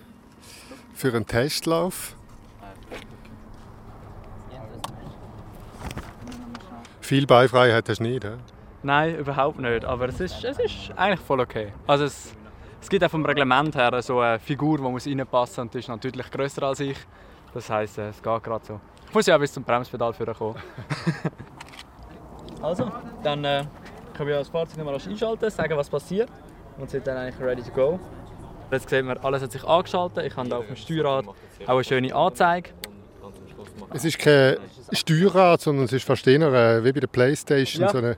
für 0.93 1.13
einen 1.13 1.25
Testlauf. 1.25 2.15
Viel 7.09 7.25
Beifreiheit 7.25 7.89
hast 7.89 7.97
du 7.97 8.03
nicht. 8.03 8.23
hä? 8.23 8.33
Nein, 8.83 9.15
überhaupt 9.15 9.57
nicht. 9.57 9.83
Aber 9.83 10.09
es 10.09 10.19
ist, 10.19 10.43
es 10.43 10.59
ist 10.59 10.91
eigentlich 10.95 11.19
voll 11.19 11.39
okay. 11.39 11.73
Also 11.87 12.03
es, 12.03 12.35
es 12.79 12.87
gibt 12.87 13.03
auch 13.03 13.09
vom 13.09 13.25
Reglement 13.25 13.75
her 13.75 13.99
so 14.03 14.19
eine 14.19 14.37
Figur, 14.37 14.77
die 14.77 14.83
muss 14.83 15.07
reinpassen 15.07 15.63
und 15.63 15.73
die 15.73 15.79
ist 15.79 15.87
natürlich 15.87 16.29
grösser 16.29 16.61
als 16.61 16.81
ich. 16.81 16.97
Das 17.51 17.67
heisst, 17.67 17.97
äh, 17.97 18.09
es 18.09 18.21
geht 18.21 18.43
gerade 18.43 18.63
so. 18.63 18.79
Ich 19.07 19.13
muss 19.15 19.25
ja 19.25 19.35
auch 19.35 19.39
bis 19.39 19.51
zum 19.51 19.63
Bremspedal 19.63 20.13
kommen. 20.13 20.57
also, 22.61 22.91
dann 23.23 23.43
äh, 23.43 23.65
können 24.13 24.29
wir 24.29 24.37
das 24.37 24.49
Fahrzeug 24.49 24.77
nochmal 24.77 24.93
einschalten, 24.93 25.49
sagen, 25.49 25.75
was 25.75 25.89
passiert. 25.89 26.29
und 26.77 26.91
sind 26.91 27.07
dann 27.07 27.17
eigentlich 27.17 27.41
ready 27.41 27.63
to 27.63 27.71
go. 27.71 27.99
Jetzt 28.69 28.87
sieht 28.87 29.03
man, 29.03 29.17
alles 29.17 29.41
hat 29.41 29.51
sich 29.51 29.63
angeschaltet. 29.63 30.27
Ich 30.27 30.37
habe 30.37 30.47
hier 30.47 30.57
auf 30.59 30.67
dem 30.67 30.75
Steuerrad 30.75 31.25
auch 31.27 31.35
eine 31.69 31.83
schöne 31.83 32.13
Anzeige. 32.13 32.69
Es 33.93 34.05
ist 34.05 34.19
kein 34.19 34.57
Steuerrad, 34.91 35.61
sondern 35.61 35.85
es 35.85 35.93
ist 35.93 36.05
fast 36.05 36.27
eher 36.27 36.41
äh, 36.41 36.83
wie 36.83 36.91
bei 36.91 36.99
der 36.99 37.07
Playstation. 37.07 37.81
Ja. 37.83 37.89
So 37.89 37.97
eine, 37.97 38.17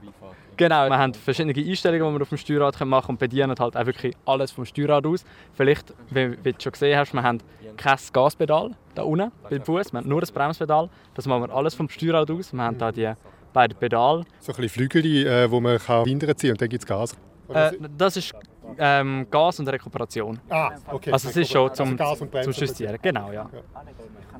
Genau, 0.56 0.88
wir 0.88 0.98
haben 0.98 1.14
verschiedene 1.14 1.54
Einstellungen, 1.54 2.12
die 2.12 2.18
wir 2.18 2.22
auf 2.22 2.28
dem 2.28 2.38
Steuerrad 2.38 2.78
machen 2.80 3.06
können 3.06 3.14
und 3.14 3.18
bedienen 3.18 3.54
halt 3.58 3.76
auch 3.76 3.86
wirklich 3.86 4.14
alles 4.26 4.50
vom 4.50 4.64
Steuerrad 4.64 5.06
aus. 5.06 5.24
Vielleicht, 5.54 5.94
wie, 6.10 6.36
wie 6.44 6.52
du 6.52 6.60
schon 6.60 6.72
gesehen 6.72 6.98
hast, 6.98 7.12
wir 7.14 7.22
haben 7.22 7.38
kein 7.76 7.98
Gaspedal 8.12 8.72
da 8.94 9.02
unten 9.02 9.32
beim 9.48 9.62
Fuß, 9.62 9.92
wir 9.92 9.98
haben 9.98 10.08
nur 10.08 10.20
das 10.20 10.30
Bremspedal. 10.30 10.90
Das 11.14 11.26
machen 11.26 11.44
wir 11.44 11.54
alles 11.54 11.74
vom 11.74 11.88
Steuerrad 11.88 12.30
aus. 12.30 12.52
Wir 12.52 12.62
haben 12.62 12.76
da 12.76 12.92
die 12.92 13.10
beiden 13.52 13.76
Pedale. 13.78 14.24
so 14.40 14.52
ein 14.52 14.56
bisschen 14.56 14.68
Flügel, 14.68 15.26
äh, 15.26 15.50
wo 15.50 15.60
man 15.60 15.78
kann 15.78 16.04
hinterher 16.04 16.36
ziehen 16.36 16.52
und 16.52 16.60
dann 16.60 16.68
gibt 16.68 16.82
es 16.82 16.86
Gas. 16.86 17.16
Äh, 17.48 17.72
das 17.96 18.16
ist 18.16 18.34
ähm, 18.78 19.26
Gas 19.30 19.58
und 19.60 19.68
Rekuperation. 19.68 20.40
ah, 20.50 20.72
okay. 20.90 21.12
Also 21.12 21.28
es 21.28 21.36
ist 21.36 21.50
schon 21.50 21.70
Also 21.70 21.84
zum, 21.84 21.96
Bremse 21.96 22.50
zum 22.50 22.52
Justieren. 22.52 22.98
Genau, 23.00 23.32
ja. 23.32 23.48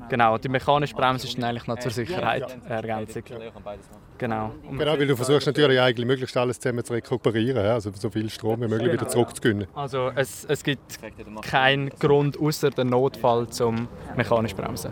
Genau, 0.09 0.37
die 0.37 0.49
mechanische 0.49 0.95
Bremse 0.95 1.27
ist 1.27 1.37
dann 1.37 1.45
eigentlich 1.45 1.67
noch 1.67 1.79
zur 1.79 1.91
Sicherheit 1.91 2.43
eine 2.65 2.75
Ergänzung. 2.75 3.23
Genau. 4.17 4.51
Genau, 4.69 4.91
weil 4.99 5.07
du 5.07 5.15
versuchst 5.15 5.47
natürlich 5.47 5.79
eigentlich 5.79 6.05
möglichst 6.05 6.35
alles 6.37 6.59
zusammen 6.59 6.83
zu 6.83 6.93
rekuperieren, 6.93 7.63
ja? 7.63 7.73
also 7.73 7.91
so 7.93 8.09
viel 8.09 8.29
Strom 8.29 8.61
wie 8.61 8.67
möglich 8.67 8.93
wieder 8.93 9.07
zurückzugewinnen. 9.07 9.67
Also 9.73 10.11
es, 10.15 10.45
es 10.45 10.63
gibt 10.63 10.99
keinen 11.41 11.89
Grund 11.89 12.39
außer 12.39 12.69
den 12.69 12.89
Notfall 12.89 13.47
zum 13.47 13.87
mechanisch 14.15 14.55
bremsen. 14.55 14.91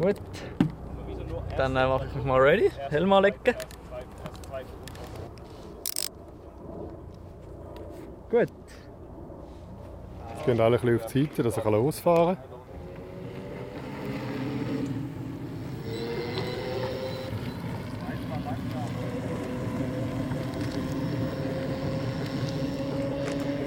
Gut. 0.00 0.16
Dann 1.56 1.76
äh, 1.76 1.86
mache 1.86 2.06
ich 2.06 2.14
mich 2.14 2.24
mal 2.24 2.40
ready. 2.40 2.70
Helm 2.88 3.12
anlegen. 3.12 3.36
Gut. 8.32 8.48
Jetzt 10.30 10.46
gehen 10.46 10.58
alle 10.58 10.78
ein 10.78 10.80
bisschen 10.80 11.00
auf 11.00 11.12
die 11.12 11.24
Seite, 11.24 11.42
dass 11.42 11.58
ich 11.58 11.64
losfahren 11.64 12.38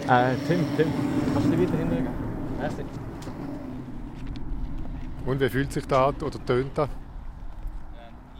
kann. 0.07 0.33
Äh, 0.33 0.35
Tim, 0.47 0.65
Tim, 0.75 0.93
kannst 1.31 1.47
du 1.47 1.51
dich 1.51 1.67
weiter 1.67 1.77
hinlegen? 1.77 2.07
Merci. 2.59 2.85
Und 5.27 5.39
wie 5.41 5.49
fühlt 5.49 5.71
sich 5.71 5.85
das 5.85 6.23
oder 6.23 6.43
tönt 6.43 6.75
das? 6.75 6.89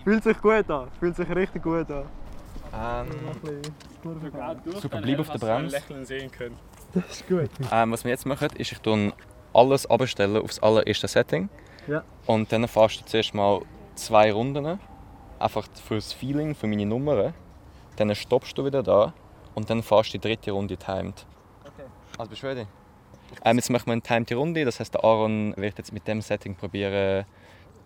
Fühlt 0.03 0.23
sich 0.23 0.41
gut 0.41 0.71
an. 0.71 0.87
Fühlt 0.99 1.15
sich 1.15 1.29
richtig 1.35 1.61
gut 1.61 1.91
an. 1.91 2.05
Super, 4.81 5.01
bleib 5.01 5.19
auf 5.19 5.29
der 5.29 5.39
Bremse. 5.39 5.81
Das 6.93 7.03
ist 7.09 7.27
gut. 7.27 7.49
Ähm, 7.73 7.91
was 7.91 8.05
wir 8.05 8.11
jetzt 8.11 8.25
machen, 8.25 8.47
ist, 8.55 8.71
ich 8.71 8.79
tue 8.79 9.11
alles 9.53 9.85
abstellen 9.85 10.37
aufs 10.37 10.59
allererste 10.59 11.09
Setting. 11.09 11.49
Ja. 11.87 12.03
Und 12.25 12.51
dann 12.53 12.67
fährst 12.69 13.01
du 13.01 13.05
zuerst 13.05 13.33
mal 13.33 13.61
zwei 13.95 14.31
Runden. 14.31 14.79
Einfach 15.37 15.67
für 15.85 15.95
das 15.95 16.13
Feeling, 16.13 16.55
für 16.55 16.67
meine 16.67 16.85
Nummern. 16.85 17.33
Dann 17.97 18.15
stoppst 18.15 18.57
du 18.57 18.63
wieder 18.63 18.81
da. 18.81 19.13
Und 19.55 19.69
dann 19.69 19.83
fährst 19.83 20.13
du 20.13 20.19
die 20.19 20.27
dritte 20.27 20.51
Runde 20.51 20.77
timed. 20.77 21.25
Okay. 21.65 21.87
Also 22.17 22.29
bist 22.29 22.43
du 22.43 22.47
ready? 22.47 22.65
Ähm, 23.43 23.57
jetzt 23.57 23.69
machen 23.69 23.87
wir 23.87 23.93
eine 23.93 24.01
timed 24.01 24.31
Runde. 24.31 24.63
Das 24.63 24.79
heißt, 24.79 24.93
der 24.93 25.03
Aaron 25.03 25.53
wird 25.57 25.77
jetzt 25.77 25.91
mit 25.91 26.07
dem 26.07 26.21
Setting 26.21 26.55
probieren, 26.55 27.25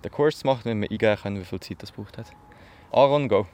den 0.04 0.12
Kurs 0.12 0.40
zu 0.40 0.48
machen, 0.48 0.66
wenn 0.66 0.82
wir 0.82 0.92
eingeben 0.92 1.18
können, 1.22 1.40
wie 1.40 1.46
viel 1.46 1.60
Zeit 1.60 1.82
das 1.82 1.92
braucht 1.92 2.18
hat. 2.18 2.28
Aaron, 2.92 3.28
go. 3.28 3.48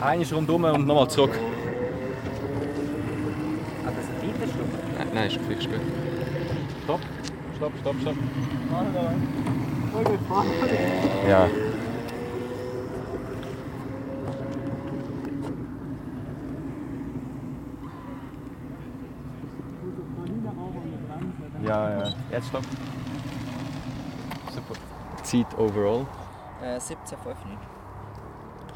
Eine 0.00 0.24
rundum 0.32 0.64
und 0.64 0.86
nochmal 0.86 1.08
zurück. 1.10 1.38
Ah, 3.84 3.90
das 3.94 4.04
ist 4.04 4.10
eine 4.22 4.32
Weiterstufe. 4.32 4.64
Nein, 4.96 5.08
nein, 5.12 5.26
ist 5.26 5.38
gut, 5.38 5.58
ist 5.58 5.70
gut. 5.70 5.80
Stopp, 6.84 7.00
stopp, 7.56 7.72
stopp, 7.80 7.96
stopp. 8.00 8.16
Ja. 11.28 11.48
Ja, 21.62 21.90
ja. 21.90 22.12
Jetzt 22.32 22.48
stopp. 22.48 22.64
Super. 24.50 24.74
Zeit 25.22 25.58
overall. 25.58 26.06
Äh, 26.62 26.78
17,5 26.78 27.79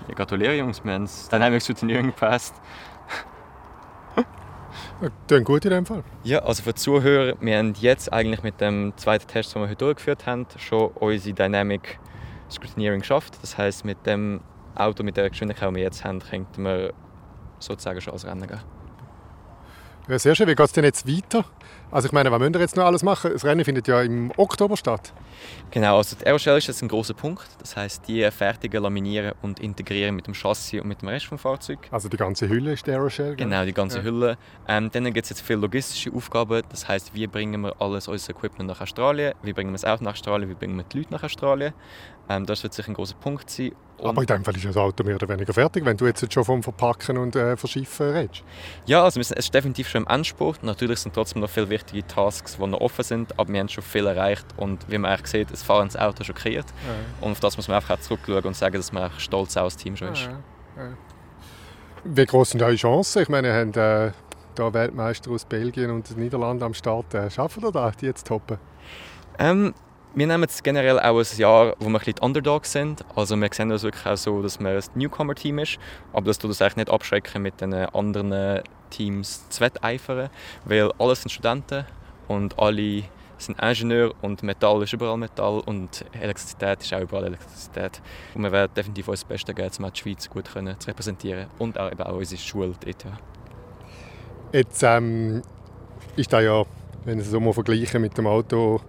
Ja, 0.09 0.15
gratuliere 0.15 0.55
Jungs, 0.55 0.85
wir 0.85 0.93
haben 0.93 1.05
das 1.05 1.29
Dynamics 1.29 1.69
Engineering 1.69 2.07
gepasst. 2.07 2.55
Ja, 5.01 5.09
Tönt 5.27 5.45
gut 5.45 5.65
in 5.65 5.71
dem 5.71 5.87
Fall. 5.87 6.05
Ja, 6.23 6.41
also 6.41 6.63
für 6.63 6.73
die 6.73 6.81
Zuhörer, 6.81 7.35
wir 7.41 7.59
haben 7.59 7.75
jetzt 7.81 8.13
eigentlich 8.13 8.43
mit 8.43 8.61
dem 8.61 8.93
zweiten 8.97 9.27
Test, 9.27 9.55
den 9.55 9.63
wir 9.63 9.69
heute 9.69 9.85
durchgeführt 9.85 10.27
haben, 10.27 10.47
schon 10.57 10.91
unsere 10.93 11.35
Dynamic 11.35 11.99
Scrutineering 12.51 13.01
geschafft. 13.01 13.39
Das 13.43 13.59
heißt, 13.59 13.85
mit 13.85 14.07
dem 14.07 14.41
Auto, 14.75 15.03
mit 15.03 15.17
der 15.17 15.31
Geschwindigkeit, 15.31 15.71
die 15.71 15.75
wir 15.77 15.83
jetzt 15.83 16.05
haben, 16.05 16.21
könnten 16.21 16.63
wir 16.63 16.93
sozusagen 17.59 18.01
schon 18.01 18.13
als 18.13 18.25
Rennen 18.25 18.47
gehen. 18.47 18.61
Ja, 20.09 20.19
sehr 20.19 20.35
schön. 20.35 20.47
Wie 20.47 20.55
geht 20.55 20.67
es 20.67 20.73
denn 20.73 20.85
jetzt 20.85 21.09
weiter? 21.09 21.45
Also 21.95 22.07
ich 22.07 22.13
meine, 22.13 22.33
was 22.33 22.41
müsst 22.41 22.57
ihr 22.57 22.61
jetzt 22.61 22.75
noch 22.75 22.87
alles 22.87 23.05
machen? 23.05 23.31
Das 23.33 23.45
Rennen 23.45 23.65
findet 23.65 23.87
ja 23.87 24.03
im 24.03 24.33
Oktober 24.37 24.77
statt. 24.77 25.13
Genau, 25.71 25.99
also 25.99 26.17
die 26.17 26.27
Aeroshell 26.27 26.59
ist 26.59 26.67
jetzt 26.67 26.83
ein 26.83 26.89
großer 26.89 27.15
Punkt. 27.15 27.47
Das 27.61 27.77
heißt, 27.77 28.09
die 28.09 28.29
fertigen, 28.33 28.83
laminieren 28.83 29.33
und 29.43 29.61
integrieren 29.61 30.17
mit 30.17 30.27
dem 30.27 30.35
Chassis 30.35 30.81
und 30.81 30.89
mit 30.89 31.03
dem 31.03 31.09
Rest 31.09 31.31
des 31.31 31.41
Fahrzeugs. 31.41 31.87
Also 31.93 32.09
die 32.09 32.17
ganze 32.17 32.49
Hülle 32.49 32.73
ist 32.73 32.85
der 32.89 32.97
Aeroshell. 32.97 33.37
gell? 33.37 33.47
Genau, 33.47 33.65
die 33.65 33.73
ganze 33.73 33.99
Ja. 33.99 34.03
Hülle. 34.05 34.39
Ähm, 34.67 34.91
dann 34.91 35.05
gibt 35.13 35.23
es 35.25 35.31
jetzt 35.31 35.43
viele 35.43 35.61
logistische 35.61 36.13
Aufgaben. 36.13 36.63
Das 36.69 36.89
heißt, 36.89 37.15
wie 37.15 37.29
bringen 37.29 37.61
wir 37.61 37.81
alles 37.81 38.09
unser 38.09 38.31
Equipment 38.31 38.69
nach 38.69 38.81
Australien? 38.81 39.35
Wie 39.45 39.53
bringen 39.53 39.71
wir 39.71 39.77
es 39.77 39.85
auch 39.85 40.01
nach 40.01 40.15
Australien? 40.15 40.51
Wie 40.51 40.55
bringen 40.55 40.75
wir 40.77 40.83
die 40.83 40.99
Leute 40.99 41.13
nach 41.13 41.23
Australien? 41.23 41.75
Ähm, 42.29 42.45
das 42.45 42.65
wird 42.65 42.75
sicher 42.75 42.89
ein 42.89 42.95
großer 42.95 43.15
Punkt 43.15 43.49
sein. 43.51 43.71
Und 43.99 44.09
Aber 44.09 44.23
in 44.23 44.27
dem 44.27 44.45
Fall 44.45 44.57
ist 44.57 44.65
das 44.65 44.77
Auto 44.77 45.05
mehr 45.05 45.15
oder 45.15 45.29
weniger 45.29 45.53
fertig, 45.55 45.85
wenn 45.85 45.97
du 45.97 46.05
jetzt 46.07 46.31
schon 46.33 46.45
vom 46.45 46.63
Verpacken 46.65 47.17
und 47.17 47.37
äh, 47.37 47.57
Verschiffen 47.57 48.11
redest. 48.11 48.43
ja, 48.87 49.05
also 49.05 49.17
wir 49.17 49.21
es 49.23 49.31
ist 49.31 49.55
definitiv 49.55 49.89
schon 49.89 50.03
im 50.03 50.09
Endspurt. 50.09 50.63
Natürlich 50.65 50.99
sind 50.99 51.15
trotzdem 51.15 51.41
noch 51.43 51.49
viele 51.49 51.69
wichtige 51.71 51.84
Tasks, 52.03 52.57
die 52.57 52.67
noch 52.67 52.81
offen 52.81 53.05
sind, 53.05 53.39
aber 53.39 53.53
wir 53.53 53.61
haben 53.61 53.69
schon 53.69 53.85
viel 53.85 54.07
erreicht. 54.07 54.47
Und 54.57 54.91
wie 54.91 54.99
man 54.99 55.13
eigentlich 55.13 55.31
sieht, 55.31 55.53
das 55.53 55.63
fahrendes 55.63 55.97
Auto 55.97 56.25
schon 56.25 56.35
kreiert. 56.35 56.67
Und 57.21 57.33
auf 57.33 57.41
das 57.41 57.57
muss 57.57 57.69
man 57.69 57.77
einfach 57.77 57.97
auch 57.97 58.01
zurückschauen 58.01 58.45
und 58.45 58.57
sagen, 58.57 58.77
dass 58.77 58.93
man 58.93 59.11
auch 59.11 59.19
stolz 59.19 59.57
auf 59.57 59.73
das 59.75 59.77
Team 59.77 59.97
schon 59.97 60.13
ist. 60.13 60.29
Wie 62.05 62.27
groß 62.27 62.51
sind 62.51 62.63
eure 62.63 62.75
Chancen? 62.77 63.23
Ich 63.23 63.29
meine, 63.29 63.49
ihr 63.49 63.55
habt 63.55 63.77
äh, 63.77 64.13
da 64.55 64.73
Weltmeister 64.73 65.31
aus 65.31 65.45
Belgien 65.47 65.91
und 65.91 66.11
den 66.11 66.19
Niederlanden 66.19 66.63
am 66.63 66.75
Start. 66.75 67.15
Äh, 67.15 67.31
schaffen 67.31 67.65
ihr 67.65 67.73
das, 67.73 67.97
die 67.97 68.07
jetzt 68.07 68.27
zu 68.27 68.35
toppen? 68.35 68.59
Ähm, 69.39 69.75
wir 70.15 70.27
nehmen 70.27 70.43
jetzt 70.43 70.63
generell 70.63 71.01
auch 71.01 71.19
ein 71.19 71.39
Jahr, 71.39 71.75
wo 71.79 71.87
wir 71.87 71.91
ein 71.91 71.93
bisschen 71.95 72.15
die 72.15 72.23
Underdogs 72.23 72.73
sind. 72.73 73.05
Also 73.17 73.37
wir 73.37 73.49
sehen 73.53 73.69
das 73.69 73.83
wirklich 73.83 74.07
auch 74.07 74.17
so, 74.17 74.43
dass 74.43 74.61
man 74.61 74.77
ein 74.77 74.83
Newcomer-Team 74.95 75.59
ist. 75.59 75.79
Aber 76.13 76.27
das 76.27 76.39
tut 76.39 76.51
uns 76.51 76.63
eigentlich 76.63 76.77
nicht 76.77 76.91
abschrecken, 76.91 77.43
mit 77.43 77.61
den 77.61 77.75
anderen 77.75 78.63
Teams 78.91 79.49
zu 79.49 79.61
wetteifern. 79.61 80.31
Weil 80.65 80.93
alles 80.99 81.23
sind 81.23 81.31
Studenten 81.31 81.85
und 82.29 82.59
alle 82.59 83.05
sind 83.39 83.61
Ingenieur 83.61 84.15
und 84.23 84.43
Metall 84.43 84.83
ist 84.85 84.93
überall 84.93 85.17
Metall 85.17 85.61
und 85.67 86.05
Elektrizität 86.13 86.81
ist 86.83 86.95
auch 86.95 87.01
überall 87.01 87.25
Elektrizität. 87.25 88.01
Und 88.35 88.43
wir 88.43 88.53
werden 88.53 88.73
definitiv 88.75 89.09
unser 89.09 89.27
Bestes 89.27 89.55
geben, 89.55 89.71
um 89.79 89.93
die 89.93 90.01
Schweiz 90.01 90.31
gut 90.31 90.47
zu 90.47 90.89
repräsentieren 90.89 91.49
und 91.59 91.79
auch, 91.79 91.91
eben 91.91 92.03
auch 92.03 92.15
unsere 92.15 92.41
Schule, 92.41 92.75
die 92.85 92.91
ETH. 92.91 93.05
Jetzt 94.53 94.83
ähm, 94.85 95.43
ist 96.15 96.33
da 96.33 96.41
ja, 96.41 96.63
wenn 97.05 97.19
ich 97.19 97.25
es 97.25 97.33
so 97.33 97.41
mal 97.41 97.53
vergleiche 97.53 97.99
mit 97.99 98.17
dem 98.17 98.29
Auto, 98.29 98.81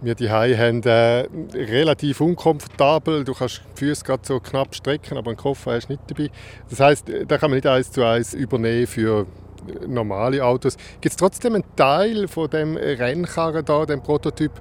wir 0.00 0.14
die 0.14 0.30
haben, 0.30 0.82
äh, 0.84 1.26
relativ 1.54 2.20
unkomfortabel. 2.20 3.24
Du 3.24 3.34
kannst 3.34 3.62
die 3.76 3.86
Füße 3.86 4.04
gerade 4.04 4.22
so 4.24 4.40
knapp 4.40 4.74
strecken, 4.74 5.18
aber 5.18 5.30
einen 5.30 5.36
Koffer 5.36 5.72
hast 5.72 5.88
du 5.88 5.94
nicht 5.94 6.02
dabei. 6.08 6.30
Das 6.70 6.80
heißt, 6.80 7.12
da 7.26 7.38
kann 7.38 7.50
man 7.50 7.56
nicht 7.56 7.66
eins 7.66 7.90
zu 7.90 8.04
eins 8.04 8.34
übernehmen 8.34 8.86
für 8.86 9.26
normale 9.86 10.44
Autos. 10.44 10.76
Gibt 11.00 11.12
es 11.12 11.16
trotzdem 11.16 11.54
einen 11.54 11.64
Teil 11.76 12.28
von 12.28 12.48
dem 12.48 12.76
Rennkarren 12.76 13.64
da, 13.64 13.84
dem 13.86 14.02
Prototyp, 14.02 14.52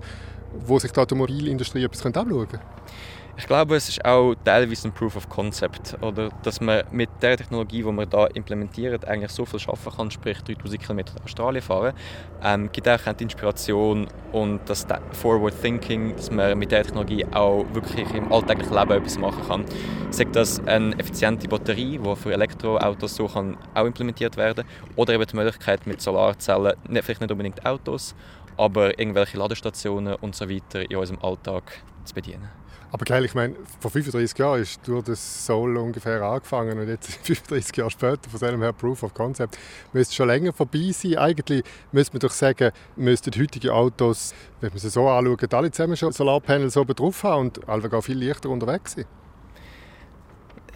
wo 0.65 0.79
sich 0.79 0.91
die 0.91 0.99
Automobilindustrie 0.99 1.83
etwas 1.83 2.05
anschauen 2.05 2.27
könnte? 2.29 2.59
Ich 3.39 3.45
glaube, 3.45 3.75
es 3.75 3.87
ist 3.87 4.03
auch 4.03 4.33
teilweise 4.43 4.87
ein 4.87 4.93
Proof 4.93 5.15
of 5.15 5.29
Concept, 5.29 5.95
oder? 6.01 6.29
Dass 6.41 6.59
man 6.59 6.83
mit 6.91 7.09
der 7.21 7.37
Technologie, 7.37 7.83
die 7.83 7.91
man 7.91 8.09
da 8.09 8.25
implementiert, 8.25 9.05
eigentlich 9.05 9.29
so 9.29 9.45
viel 9.45 9.59
schaffen 9.59 9.93
kann, 9.95 10.09
sprich 10.09 10.41
3000 10.41 10.81
km 10.81 10.99
in 10.99 11.05
Australien 11.23 11.61
fahren, 11.61 11.93
ähm, 12.43 12.71
gibt 12.71 12.89
auch 12.89 13.13
die 13.13 13.23
Inspiration 13.23 14.07
und 14.31 14.61
das 14.65 14.87
Forward 15.11 15.53
Thinking, 15.61 16.15
dass 16.15 16.31
man 16.31 16.57
mit 16.57 16.71
der 16.71 16.81
Technologie 16.81 17.25
auch 17.31 17.63
wirklich 17.73 18.11
im 18.15 18.33
alltäglichen 18.33 18.73
Leben 18.73 18.91
etwas 18.91 19.19
machen 19.19 19.47
kann. 19.47 19.65
Sagt 20.09 20.35
das 20.35 20.59
eine 20.65 20.97
effiziente 20.97 21.47
Batterie, 21.47 21.99
die 21.99 22.15
für 22.15 22.33
Elektroautos 22.33 23.15
so 23.15 23.27
kann 23.27 23.55
auch 23.75 23.85
implementiert 23.85 24.35
werden, 24.35 24.65
oder 24.95 25.13
eben 25.13 25.27
die 25.27 25.35
Möglichkeit 25.35 25.85
mit 25.85 26.01
Solarzellen, 26.01 26.73
vielleicht 26.89 27.21
nicht 27.21 27.31
unbedingt 27.31 27.63
Autos, 27.63 28.15
aber 28.57 28.97
irgendwelche 28.97 29.37
Ladestationen 29.37 30.15
und 30.15 30.35
so 30.35 30.49
weiter 30.49 30.89
in 30.89 30.97
unserem 30.97 31.21
Alltag 31.21 31.83
zu 32.07 32.15
bedienen. 32.15 32.49
Aber 32.89 33.03
gleich, 33.03 33.25
ich 33.25 33.35
meine, 33.35 33.55
vor 33.81 33.91
35 33.91 34.37
Jahren 34.37 34.61
ist 34.61 34.87
durch 34.87 35.03
das 35.03 35.45
Soul 35.45 35.75
ungefähr 35.75 36.21
angefangen 36.21 36.79
und 36.79 36.87
jetzt 36.87 37.11
35 37.23 37.75
Jahre 37.75 37.91
später, 37.91 38.29
von 38.29 38.39
dem 38.39 38.61
her 38.61 38.71
Proof 38.71 39.03
of 39.03 39.13
Concept, 39.13 39.57
müsste 39.91 40.15
schon 40.15 40.27
länger 40.27 40.53
vorbei 40.53 40.91
sein. 40.93 41.17
Eigentlich 41.17 41.63
müsste 41.91 42.13
man 42.13 42.19
doch 42.21 42.31
sagen, 42.31 42.71
müssten 42.95 43.31
heutige 43.37 43.73
Autos, 43.73 44.33
wenn 44.61 44.69
man 44.69 44.79
sie 44.79 44.89
so 44.89 45.09
anschaut, 45.09 45.53
alle 45.53 45.71
zusammen 45.71 45.97
schon 45.97 46.13
Solarpanels 46.13 46.77
oben 46.77 46.95
drauf 46.95 47.23
haben 47.23 47.47
und 47.47 47.67
alle 47.67 47.91
auch 47.91 48.01
viel 48.01 48.23
leichter 48.23 48.49
unterwegs 48.49 48.93
sein. 48.93 49.05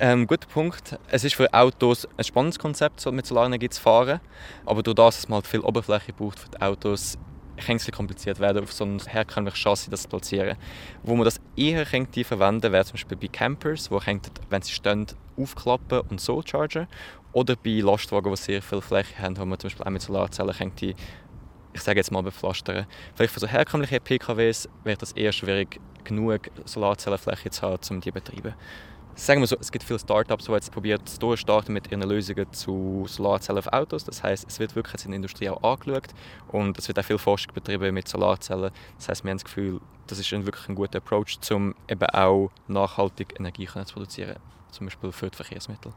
Ähm, 0.04 0.26
guter 0.26 0.48
Punkt. 0.48 0.98
Es 1.10 1.24
ist 1.24 1.36
für 1.36 1.54
Autos 1.54 2.08
ein 2.18 2.24
spannendes 2.24 2.58
Konzept, 2.58 3.06
mit 3.12 3.26
Solarenergie 3.26 3.70
zu 3.70 3.80
fahren. 3.80 4.20
Aber 4.66 4.82
durch 4.82 4.96
das, 4.96 5.18
dass 5.18 5.30
man 5.30 5.36
halt 5.36 5.48
viel 5.48 5.60
Oberfläche 5.60 6.12
braucht 6.12 6.40
für 6.40 6.50
die 6.50 6.60
Autos, 6.60 7.20
kann 7.62 7.78
es 7.78 7.92
kompliziert 7.92 8.40
werden, 8.40 8.64
auf 8.64 8.74
so 8.74 8.84
ein 8.84 9.00
herkömmliches 9.00 9.60
Chassis 9.60 9.90
das 9.90 10.04
zu 10.04 10.10
platzieren. 10.10 10.58
Wo 11.04 11.16
man 11.16 11.26
das 11.26 11.40
eher 11.56 11.86
könnte 11.86 12.24
verwenden 12.24 12.72
wäre 12.72 12.86
zum 12.86 12.94
Beispiel 12.94 13.18
bei 13.18 13.28
Campers, 13.28 13.92
wo 13.92 14.00
könnten, 14.00 14.32
wenn 14.50 14.62
sie 14.62 14.72
stehen, 14.72 15.08
aufklappen 15.38 16.02
und 16.10 16.20
so 16.20 16.42
chargen. 16.42 16.88
Oder 17.34 17.56
bei 17.56 17.80
Lastwagen, 17.80 18.32
die 18.32 18.38
sehr 18.38 18.62
viel 18.62 18.82
Fläche 18.82 19.18
haben, 19.20 19.38
wo 19.38 19.46
man 19.46 19.58
zum 19.60 19.70
Beispiel 19.70 19.86
auch 19.86 19.92
mit 19.92 20.02
Solarzellen 20.02 20.54
könnte, 20.54 20.94
ich 21.74 21.82
sage 21.82 22.00
jetzt 22.00 22.12
mal 22.12 22.22
bepflastern. 22.22 22.86
Vielleicht 23.16 23.34
für 23.34 23.40
so 23.40 23.48
herkömmliche 23.48 24.00
PKWs 24.00 24.68
wäre 24.84 24.98
das 24.98 25.14
eher 25.14 25.32
schwierig, 25.32 25.80
genug 26.04 26.50
Solarzellenfläche 26.66 27.50
zu 27.50 27.62
haben, 27.62 27.80
um 27.90 28.02
die 28.02 28.10
zu 28.10 28.14
betreiben 28.14 28.54
sagen 29.16 29.42
wir 29.42 29.48
so, 29.48 29.56
es 29.60 29.72
gibt 29.72 29.84
viele 29.84 30.00
Startups, 30.00 30.46
die 30.46 30.52
jetzt 30.52 30.72
probiert 30.72 31.22
durchstarten 31.22 31.74
mit 31.74 31.92
ihren 31.92 32.02
Lösungen 32.04 32.52
zu 32.54 33.06
Solarzellen 33.08 33.60
auf 33.60 33.68
Autos. 33.68 34.04
Das 34.04 34.24
heißt, 34.24 34.46
es 34.48 34.60
wird 34.60 34.76
wirklich 34.76 35.04
in 35.06 35.12
der 35.12 35.18
Industrie 35.18 35.50
auch 35.50 35.62
angeschaut 35.64 36.08
und 36.52 36.78
es 36.78 36.88
wird 36.88 37.00
auch 37.00 37.04
viel 37.04 37.18
Forschung 37.18 37.54
betrieben 37.54 37.94
mit 37.94 38.08
Solarzellen. 38.08 38.72
Das 38.98 39.10
heißt, 39.10 39.24
wir 39.24 39.32
haben 39.32 39.38
das 39.38 39.46
Gefühl, 39.46 39.80
das 40.08 40.20
ist 40.20 40.32
wirklich 40.32 40.70
ein 40.70 40.76
guter 40.76 40.98
Approach, 40.98 41.40
um 41.52 41.76
eben 41.88 42.10
auch 42.10 42.52
nachhaltig 42.68 43.40
Energie 43.40 43.68
zu 43.68 43.94
produzieren, 43.94 44.38
zum 44.72 44.88
Beispiel 44.88 45.12
für 45.12 45.30
die 45.30 45.36
Verkehrsmittel. 45.36 45.94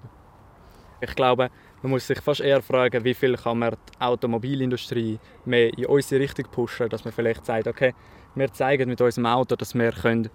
Ich 1.01 1.15
glaube, 1.15 1.51
man 1.83 1.91
muss 1.91 2.07
sich 2.07 2.21
fast 2.21 2.41
eher 2.41 2.63
fragen, 2.63 3.05
wie 3.05 3.15
viel 3.15 3.37
kann 3.37 3.59
man 3.59 3.73
die 3.73 4.01
Automobilindustrie 4.01 5.19
mehr 5.45 5.77
in 5.77 5.87
unsere 5.87 6.23
Richtung 6.23 6.47
pushen, 6.51 6.89
dass 6.89 7.05
man 7.05 7.13
vielleicht 7.13 7.45
sagt, 7.45 7.67
okay, 7.67 7.95
wir 8.35 8.53
zeigen 8.53 8.89
mit 8.89 9.01
unserem 9.01 9.27
Auto, 9.27 9.55
dass 9.57 9.75
wir 9.75 9.93
können 9.93 10.31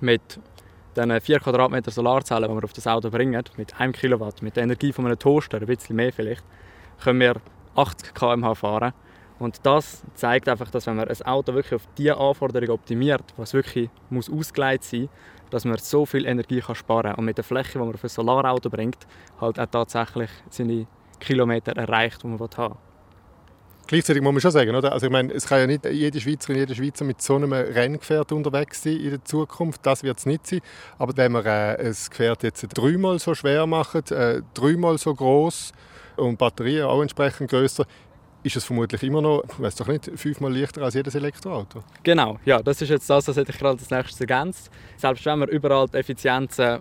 mit 0.00 0.40
dann 0.94 1.20
4 1.20 1.40
Quadratmeter 1.40 1.90
Solarzellen, 1.90 2.48
die 2.48 2.56
wir 2.56 2.64
auf 2.64 2.72
das 2.72 2.86
Auto 2.86 3.10
bringen, 3.10 3.42
mit 3.56 3.80
1 3.80 3.98
Kilowatt, 3.98 4.42
mit 4.42 4.56
der 4.56 4.64
Energie 4.64 4.92
von 4.92 5.06
einem 5.06 5.18
Toaster, 5.18 5.58
ein 5.58 5.66
bisschen 5.66 5.96
mehr 5.96 6.12
vielleicht, 6.12 6.44
können 7.02 7.20
wir 7.20 7.36
80 7.74 8.14
km/h 8.14 8.54
fahren. 8.54 8.92
Und 9.38 9.64
das 9.64 10.04
zeigt 10.14 10.48
einfach, 10.48 10.70
dass 10.70 10.86
wenn 10.86 10.96
man 10.96 11.08
ein 11.08 11.22
Auto 11.22 11.54
wirklich 11.54 11.74
auf 11.74 11.88
diese 11.98 12.16
Anforderungen 12.16 12.70
optimiert, 12.70 13.24
was 13.36 13.54
wirklich 13.54 13.90
muss 14.08 14.30
ausgelegt 14.30 14.84
sein, 14.84 15.08
dass 15.50 15.64
man 15.64 15.76
so 15.78 16.06
viel 16.06 16.26
Energie 16.26 16.60
kann 16.60 16.74
sparen 16.74 17.02
kann 17.10 17.14
und 17.16 17.24
mit 17.24 17.36
der 17.36 17.44
Fläche, 17.44 17.72
die 17.72 17.78
man 17.78 17.92
auf 17.92 18.04
ein 18.04 18.08
Solarauto 18.08 18.70
bringt, 18.70 19.06
halt 19.40 19.58
auch 19.58 19.66
tatsächlich 19.66 20.30
seine 20.48 20.86
Kilometer 21.18 21.72
erreicht, 21.76 22.22
die 22.22 22.28
man 22.28 22.38
haben 22.38 22.56
will. 22.56 22.91
Gleichzeitig 23.92 24.22
muss 24.22 24.32
man 24.32 24.40
schon 24.40 24.52
sagen, 24.52 24.74
oder? 24.74 24.90
Also 24.90 25.04
ich 25.04 25.12
meine, 25.12 25.34
es 25.34 25.46
kann 25.46 25.58
ja 25.58 25.66
nicht 25.66 25.84
jede 25.84 26.18
Schweizerin, 26.18 26.56
jeder 26.56 26.74
Schweizer 26.74 27.04
mit 27.04 27.20
so 27.20 27.36
einem 27.36 27.52
Renngefährt 27.52 28.32
unterwegs 28.32 28.82
sein 28.82 28.96
in 28.96 29.10
der 29.10 29.22
Zukunft. 29.22 29.84
Das 29.84 30.02
wird 30.02 30.16
es 30.16 30.24
nicht 30.24 30.46
sein. 30.46 30.62
Aber 30.96 31.14
wenn 31.14 31.32
wir 31.32 31.44
äh, 31.44 31.76
ein 31.78 31.96
Gefährt 32.08 32.42
jetzt 32.42 32.66
dreimal 32.72 33.18
so 33.18 33.34
schwer 33.34 33.66
machen, 33.66 34.02
äh, 34.08 34.40
dreimal 34.54 34.96
so 34.96 35.14
groß 35.14 35.72
und 36.16 36.38
Batterien 36.38 36.86
auch 36.86 37.02
entsprechend 37.02 37.50
größer, 37.50 37.84
ist 38.42 38.56
es 38.56 38.64
vermutlich 38.64 39.02
immer 39.02 39.20
noch, 39.20 39.44
ich 39.46 39.60
weiß 39.60 39.74
doch 39.74 39.88
nicht, 39.88 40.10
fünfmal 40.16 40.56
leichter 40.56 40.80
als 40.80 40.94
jedes 40.94 41.14
Elektroauto. 41.14 41.84
Genau, 42.02 42.38
ja, 42.46 42.62
das 42.62 42.80
ist 42.80 42.88
jetzt 42.88 43.10
das, 43.10 43.28
was 43.28 43.36
ich 43.36 43.46
gerade 43.46 43.78
als 43.78 43.90
nächstes 43.90 44.22
ergänzt. 44.22 44.70
Selbst 44.96 45.26
wenn 45.26 45.40
man 45.40 45.50
überall 45.50 45.86
die 45.88 45.98
Effizienzen 45.98 46.80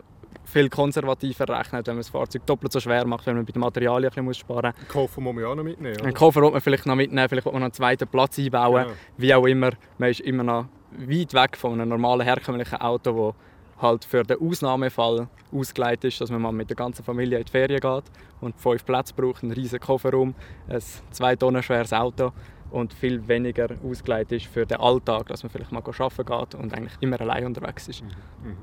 viel 0.51 0.69
konservativer 0.69 1.47
rechnet, 1.49 1.87
wenn 1.87 1.95
man 1.95 2.01
das 2.01 2.09
Fahrzeug 2.09 2.45
doppelt 2.45 2.71
so 2.71 2.79
schwer 2.79 3.05
macht, 3.05 3.25
wenn 3.25 3.35
man 3.35 3.45
bei 3.45 3.51
den 3.51 3.59
Materialien 3.59 4.11
ein 4.15 4.25
bisschen 4.25 4.41
sparen 4.41 4.73
muss. 4.73 4.79
Einen 4.79 4.87
Koffer 4.87 5.21
muss 5.21 5.35
man 5.35 5.45
auch 5.45 5.55
noch 5.55 5.63
mitnehmen. 5.63 5.95
Oder? 5.95 6.05
Einen 6.05 6.13
Koffer 6.13 6.41
wird 6.41 6.53
man 6.53 6.61
vielleicht 6.61 6.85
noch 6.85 6.95
mitnehmen, 6.95 7.29
vielleicht 7.29 7.45
wird 7.45 7.53
man 7.53 7.61
noch 7.61 7.67
einen 7.67 7.73
zweiten 7.73 8.07
Platz 8.07 8.37
einbauen. 8.37 8.83
Genau. 8.83 8.95
Wie 9.17 9.33
auch 9.33 9.45
immer, 9.45 9.71
man 9.97 10.09
ist 10.09 10.19
immer 10.21 10.43
noch 10.43 10.65
weit 10.91 11.33
weg 11.33 11.57
von 11.57 11.73
einem 11.73 11.89
normalen 11.89 12.21
herkömmlichen 12.21 12.79
Auto, 12.79 13.33
das 13.33 13.81
halt 13.81 14.05
für 14.05 14.23
den 14.23 14.39
Ausnahmefall 14.39 15.27
ausgelegt 15.51 16.03
ist, 16.03 16.21
dass 16.21 16.29
man 16.29 16.41
mal 16.41 16.51
mit 16.51 16.69
der 16.69 16.75
ganzen 16.77 17.03
Familie 17.03 17.39
in 17.39 17.45
die 17.45 17.51
Ferien 17.51 17.79
geht 17.79 18.03
und 18.41 18.59
fünf 18.59 18.85
Plätze 18.85 19.13
braucht, 19.13 19.43
einen 19.43 19.53
riesigen 19.53 19.83
Kofferraum, 19.83 20.35
ein 20.67 20.81
zwei 21.11 21.35
Tonnen 21.35 21.63
schweres 21.63 21.93
Auto 21.93 22.31
und 22.69 22.93
viel 22.93 23.27
weniger 23.27 23.69
ausgelegt 23.83 24.31
ist 24.31 24.45
für 24.45 24.65
den 24.65 24.79
Alltag, 24.79 25.27
dass 25.27 25.43
man 25.43 25.49
vielleicht 25.49 25.71
mal 25.71 25.83
arbeiten 25.83 26.25
geht 26.25 26.55
und 26.55 26.73
eigentlich 26.73 26.93
immer 27.01 27.19
allein 27.19 27.45
unterwegs 27.45 27.87
ist. 27.87 28.03
Mhm. 28.03 28.57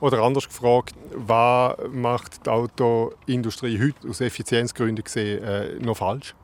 Oder 0.00 0.22
anders 0.22 0.48
gefragt, 0.48 0.94
was 1.14 1.76
macht 1.90 2.44
die 2.46 2.50
Autoindustrie 2.50 3.80
heute 3.80 4.08
aus 4.08 4.20
Effizienzgründen 4.20 5.04
gesehen 5.04 5.42
äh, 5.42 5.78
noch 5.78 5.96
falsch? 5.96 6.34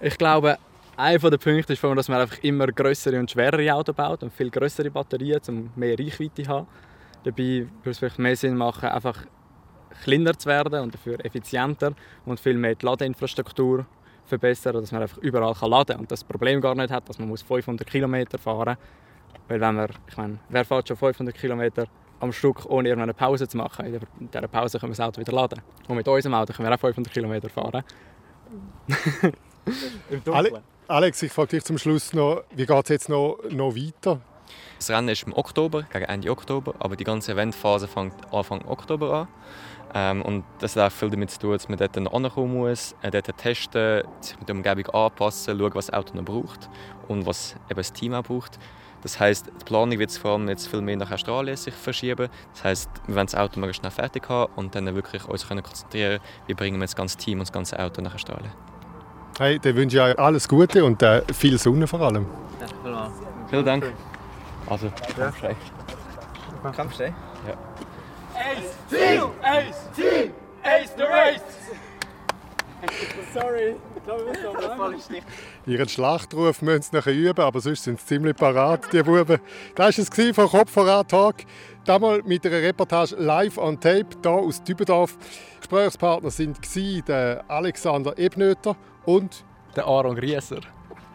Ich 0.00 0.16
glaube, 0.16 0.58
einer 0.96 1.18
der 1.18 1.38
Punkte 1.38 1.72
ist, 1.72 1.82
dass 1.82 2.08
man 2.08 2.20
einfach 2.20 2.38
immer 2.42 2.66
größere 2.68 3.18
und 3.18 3.30
schwerere 3.30 3.72
Autos 3.72 3.94
baut 3.94 4.22
und 4.22 4.32
viel 4.32 4.50
größere 4.50 4.90
Batterien, 4.90 5.40
um 5.48 5.70
mehr 5.76 5.98
Reichweite 5.98 6.42
zu 6.42 6.48
haben. 6.48 6.66
Dabei 7.24 7.66
würde 7.82 7.90
es 7.90 7.98
vielleicht 7.98 8.18
mehr 8.18 8.36
Sinn 8.36 8.56
machen, 8.56 8.88
einfach 8.88 9.26
kleiner 10.02 10.38
zu 10.38 10.48
werden 10.48 10.80
und 10.80 10.94
dafür 10.94 11.24
effizienter 11.24 11.92
und 12.24 12.38
viel 12.38 12.54
mehr 12.54 12.74
die 12.74 12.86
Ladeinfrastruktur 12.86 13.86
verbessern, 14.24 14.74
dass 14.74 14.92
man 14.92 15.02
einfach 15.02 15.18
überall 15.18 15.54
laden 15.68 15.86
kann 15.86 16.00
und 16.00 16.12
das 16.12 16.22
Problem 16.22 16.60
gar 16.60 16.74
nicht 16.74 16.90
hat, 16.90 17.08
dass 17.08 17.18
man 17.18 17.36
500 17.36 17.86
km 17.86 18.24
fahren 18.38 18.76
muss 18.76 19.07
weil 19.48 19.60
wenn 19.60 19.76
wir, 19.76 19.88
ich 20.08 20.16
meine, 20.16 20.38
wer 20.48 20.64
fährt 20.64 20.88
schon 20.88 20.96
500 20.96 21.34
Kilometer 21.34 21.86
am 22.20 22.32
Stück, 22.32 22.66
ohne 22.66 22.88
irgendeine 22.88 23.14
Pause 23.14 23.48
zu 23.48 23.56
machen? 23.56 23.86
In 23.86 24.00
dieser 24.32 24.48
Pause 24.48 24.78
können 24.78 24.92
wir 24.92 24.96
das 24.96 25.06
Auto 25.06 25.20
wieder 25.20 25.32
laden. 25.32 25.60
Und 25.86 25.96
mit 25.96 26.06
unserem 26.06 26.34
Auto 26.34 26.52
können 26.52 26.68
wir 26.68 26.74
auch 26.74 26.80
500 26.80 27.12
Kilometer 27.12 27.48
fahren. 27.48 27.82
Im 30.10 30.24
Dunkeln. 30.24 30.62
Alex, 30.88 31.22
ich 31.22 31.30
frage 31.30 31.48
dich 31.48 31.64
zum 31.64 31.76
Schluss 31.76 32.14
noch, 32.14 32.44
wie 32.50 32.64
geht 32.64 32.84
es 32.84 32.88
jetzt 32.88 33.08
noch, 33.10 33.38
noch 33.50 33.76
weiter? 33.76 34.20
Das 34.78 34.88
Rennen 34.88 35.08
ist 35.08 35.24
im 35.24 35.36
Oktober, 35.36 35.82
gegen 35.82 36.06
Ende 36.06 36.30
Oktober, 36.30 36.74
aber 36.78 36.96
die 36.96 37.04
ganze 37.04 37.32
Eventphase 37.32 37.86
fängt 37.88 38.14
Anfang 38.32 38.64
Oktober 38.66 39.12
an. 39.12 39.28
Ähm, 39.94 40.22
und 40.22 40.44
das 40.60 40.76
hat 40.76 40.90
auch 40.90 40.94
viel 40.94 41.10
damit 41.10 41.30
zu 41.30 41.40
tun, 41.40 41.52
dass 41.52 41.68
man 41.68 41.78
dort 41.78 41.96
ankommen 41.96 42.54
muss, 42.54 42.94
äh, 43.02 43.10
dort 43.10 43.36
testen, 43.36 44.02
sich 44.20 44.38
mit 44.38 44.48
der 44.48 44.56
Umgebung 44.56 44.86
anpassen, 44.94 45.58
schauen, 45.58 45.74
was 45.74 45.86
das 45.86 45.94
Auto 45.94 46.14
noch 46.14 46.24
braucht 46.24 46.68
und 47.08 47.26
was 47.26 47.56
eben 47.68 47.76
das 47.76 47.92
Team 47.92 48.14
auch 48.14 48.22
braucht. 48.22 48.58
Das 49.02 49.20
heißt, 49.20 49.46
die 49.60 49.64
Planung 49.64 49.98
wird 49.98 50.12
vor 50.12 50.32
allem 50.32 50.48
jetzt 50.48 50.68
viel 50.68 50.80
mehr 50.80 50.96
nach 50.96 51.10
Australien 51.10 51.56
sich 51.56 51.74
verschieben. 51.74 52.28
Das 52.54 52.64
heißt, 52.64 52.90
wir 53.06 53.14
wollen 53.14 53.26
das 53.26 53.34
Auto 53.34 53.60
möglichst 53.60 53.80
schnell 53.80 53.92
fertig 53.92 54.28
haben 54.28 54.52
und 54.56 54.74
dann 54.74 54.92
wirklich 54.94 55.24
uns 55.26 55.46
können 55.46 55.62
konzentrieren, 55.62 56.20
wie 56.46 56.54
bringen 56.54 56.78
wir 56.78 56.84
das 56.84 56.96
ganze 56.96 57.16
Team 57.16 57.38
und 57.38 57.48
das 57.48 57.52
ganze 57.52 57.78
Auto 57.78 58.02
nach 58.02 58.14
Australien. 58.14 58.52
Hey, 59.38 59.58
dann 59.58 59.76
wünsche 59.76 59.96
ich 59.96 60.02
euch 60.02 60.18
alles 60.18 60.48
Gute 60.48 60.84
und 60.84 61.00
äh, 61.02 61.22
viel 61.32 61.58
Sonne 61.58 61.86
vor 61.86 62.00
allem. 62.00 62.26
Ja, 62.84 63.10
Vielen 63.48 63.64
Dank. 63.64 63.84
Also, 64.66 64.90
Kampfstei. 65.16 65.56
Kampfstei? 66.74 67.14
Ja. 67.46 67.54
Ace, 68.34 68.76
Team! 68.90 69.30
Ace, 69.42 69.88
Team! 69.94 70.32
Ace 70.62 70.92
the 70.96 71.04
Race! 71.04 71.42
Sorry, 73.34 73.76
ich 73.96 74.04
glaube, 74.04 74.26
wir 74.26 74.34
sind 74.34 74.60
so 74.60 75.12
lang. 75.12 75.22
Ihren 75.66 75.88
Schlachtruf 75.88 76.62
müssen 76.62 76.82
sie 76.82 76.96
nachher 76.96 77.12
üben, 77.12 77.40
aber 77.40 77.60
sonst 77.60 77.84
sind 77.84 78.00
sie 78.00 78.06
ziemlich 78.06 78.36
parat, 78.36 78.92
die 78.92 79.02
Buben. 79.02 79.38
Das 79.74 79.98
war 79.98 80.26
es 80.28 80.34
von 80.36 80.48
Kopf 80.48 80.70
voran 80.70 81.06
Talk. 81.06 81.36
Damals 81.84 82.24
mit 82.24 82.44
einer 82.46 82.62
Reportage 82.62 83.16
live 83.16 83.58
on 83.58 83.78
tape 83.78 84.06
hier 84.22 84.30
aus 84.30 84.62
Dübendorf. 84.62 85.16
Gesprächspartner 85.58 86.30
waren 86.30 87.04
der 87.06 87.44
Alexander 87.48 88.18
Ebnöter 88.18 88.76
und 89.04 89.44
der 89.76 89.86
Aaron 89.86 90.16
Grieser. 90.16 90.60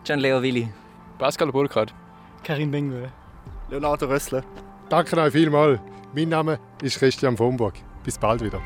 Gian 0.04 0.20
Leo 0.20 0.42
Willi. 0.42 0.70
Pascal 1.18 1.52
Burkhardt. 1.52 1.94
Karin 2.44 2.72
Bengmühe. 2.72 3.12
Leonardo 3.70 4.06
Rössler. 4.08 4.44
Danke 4.90 5.18
euch 5.18 5.32
vielmals. 5.32 5.80
Mein 6.14 6.30
Name 6.30 6.60
ist 6.82 7.00
Christian 7.00 7.38
Vomburg. 7.38 7.76
Bis 8.04 8.18
bald 8.18 8.44
wieder. 8.44 8.62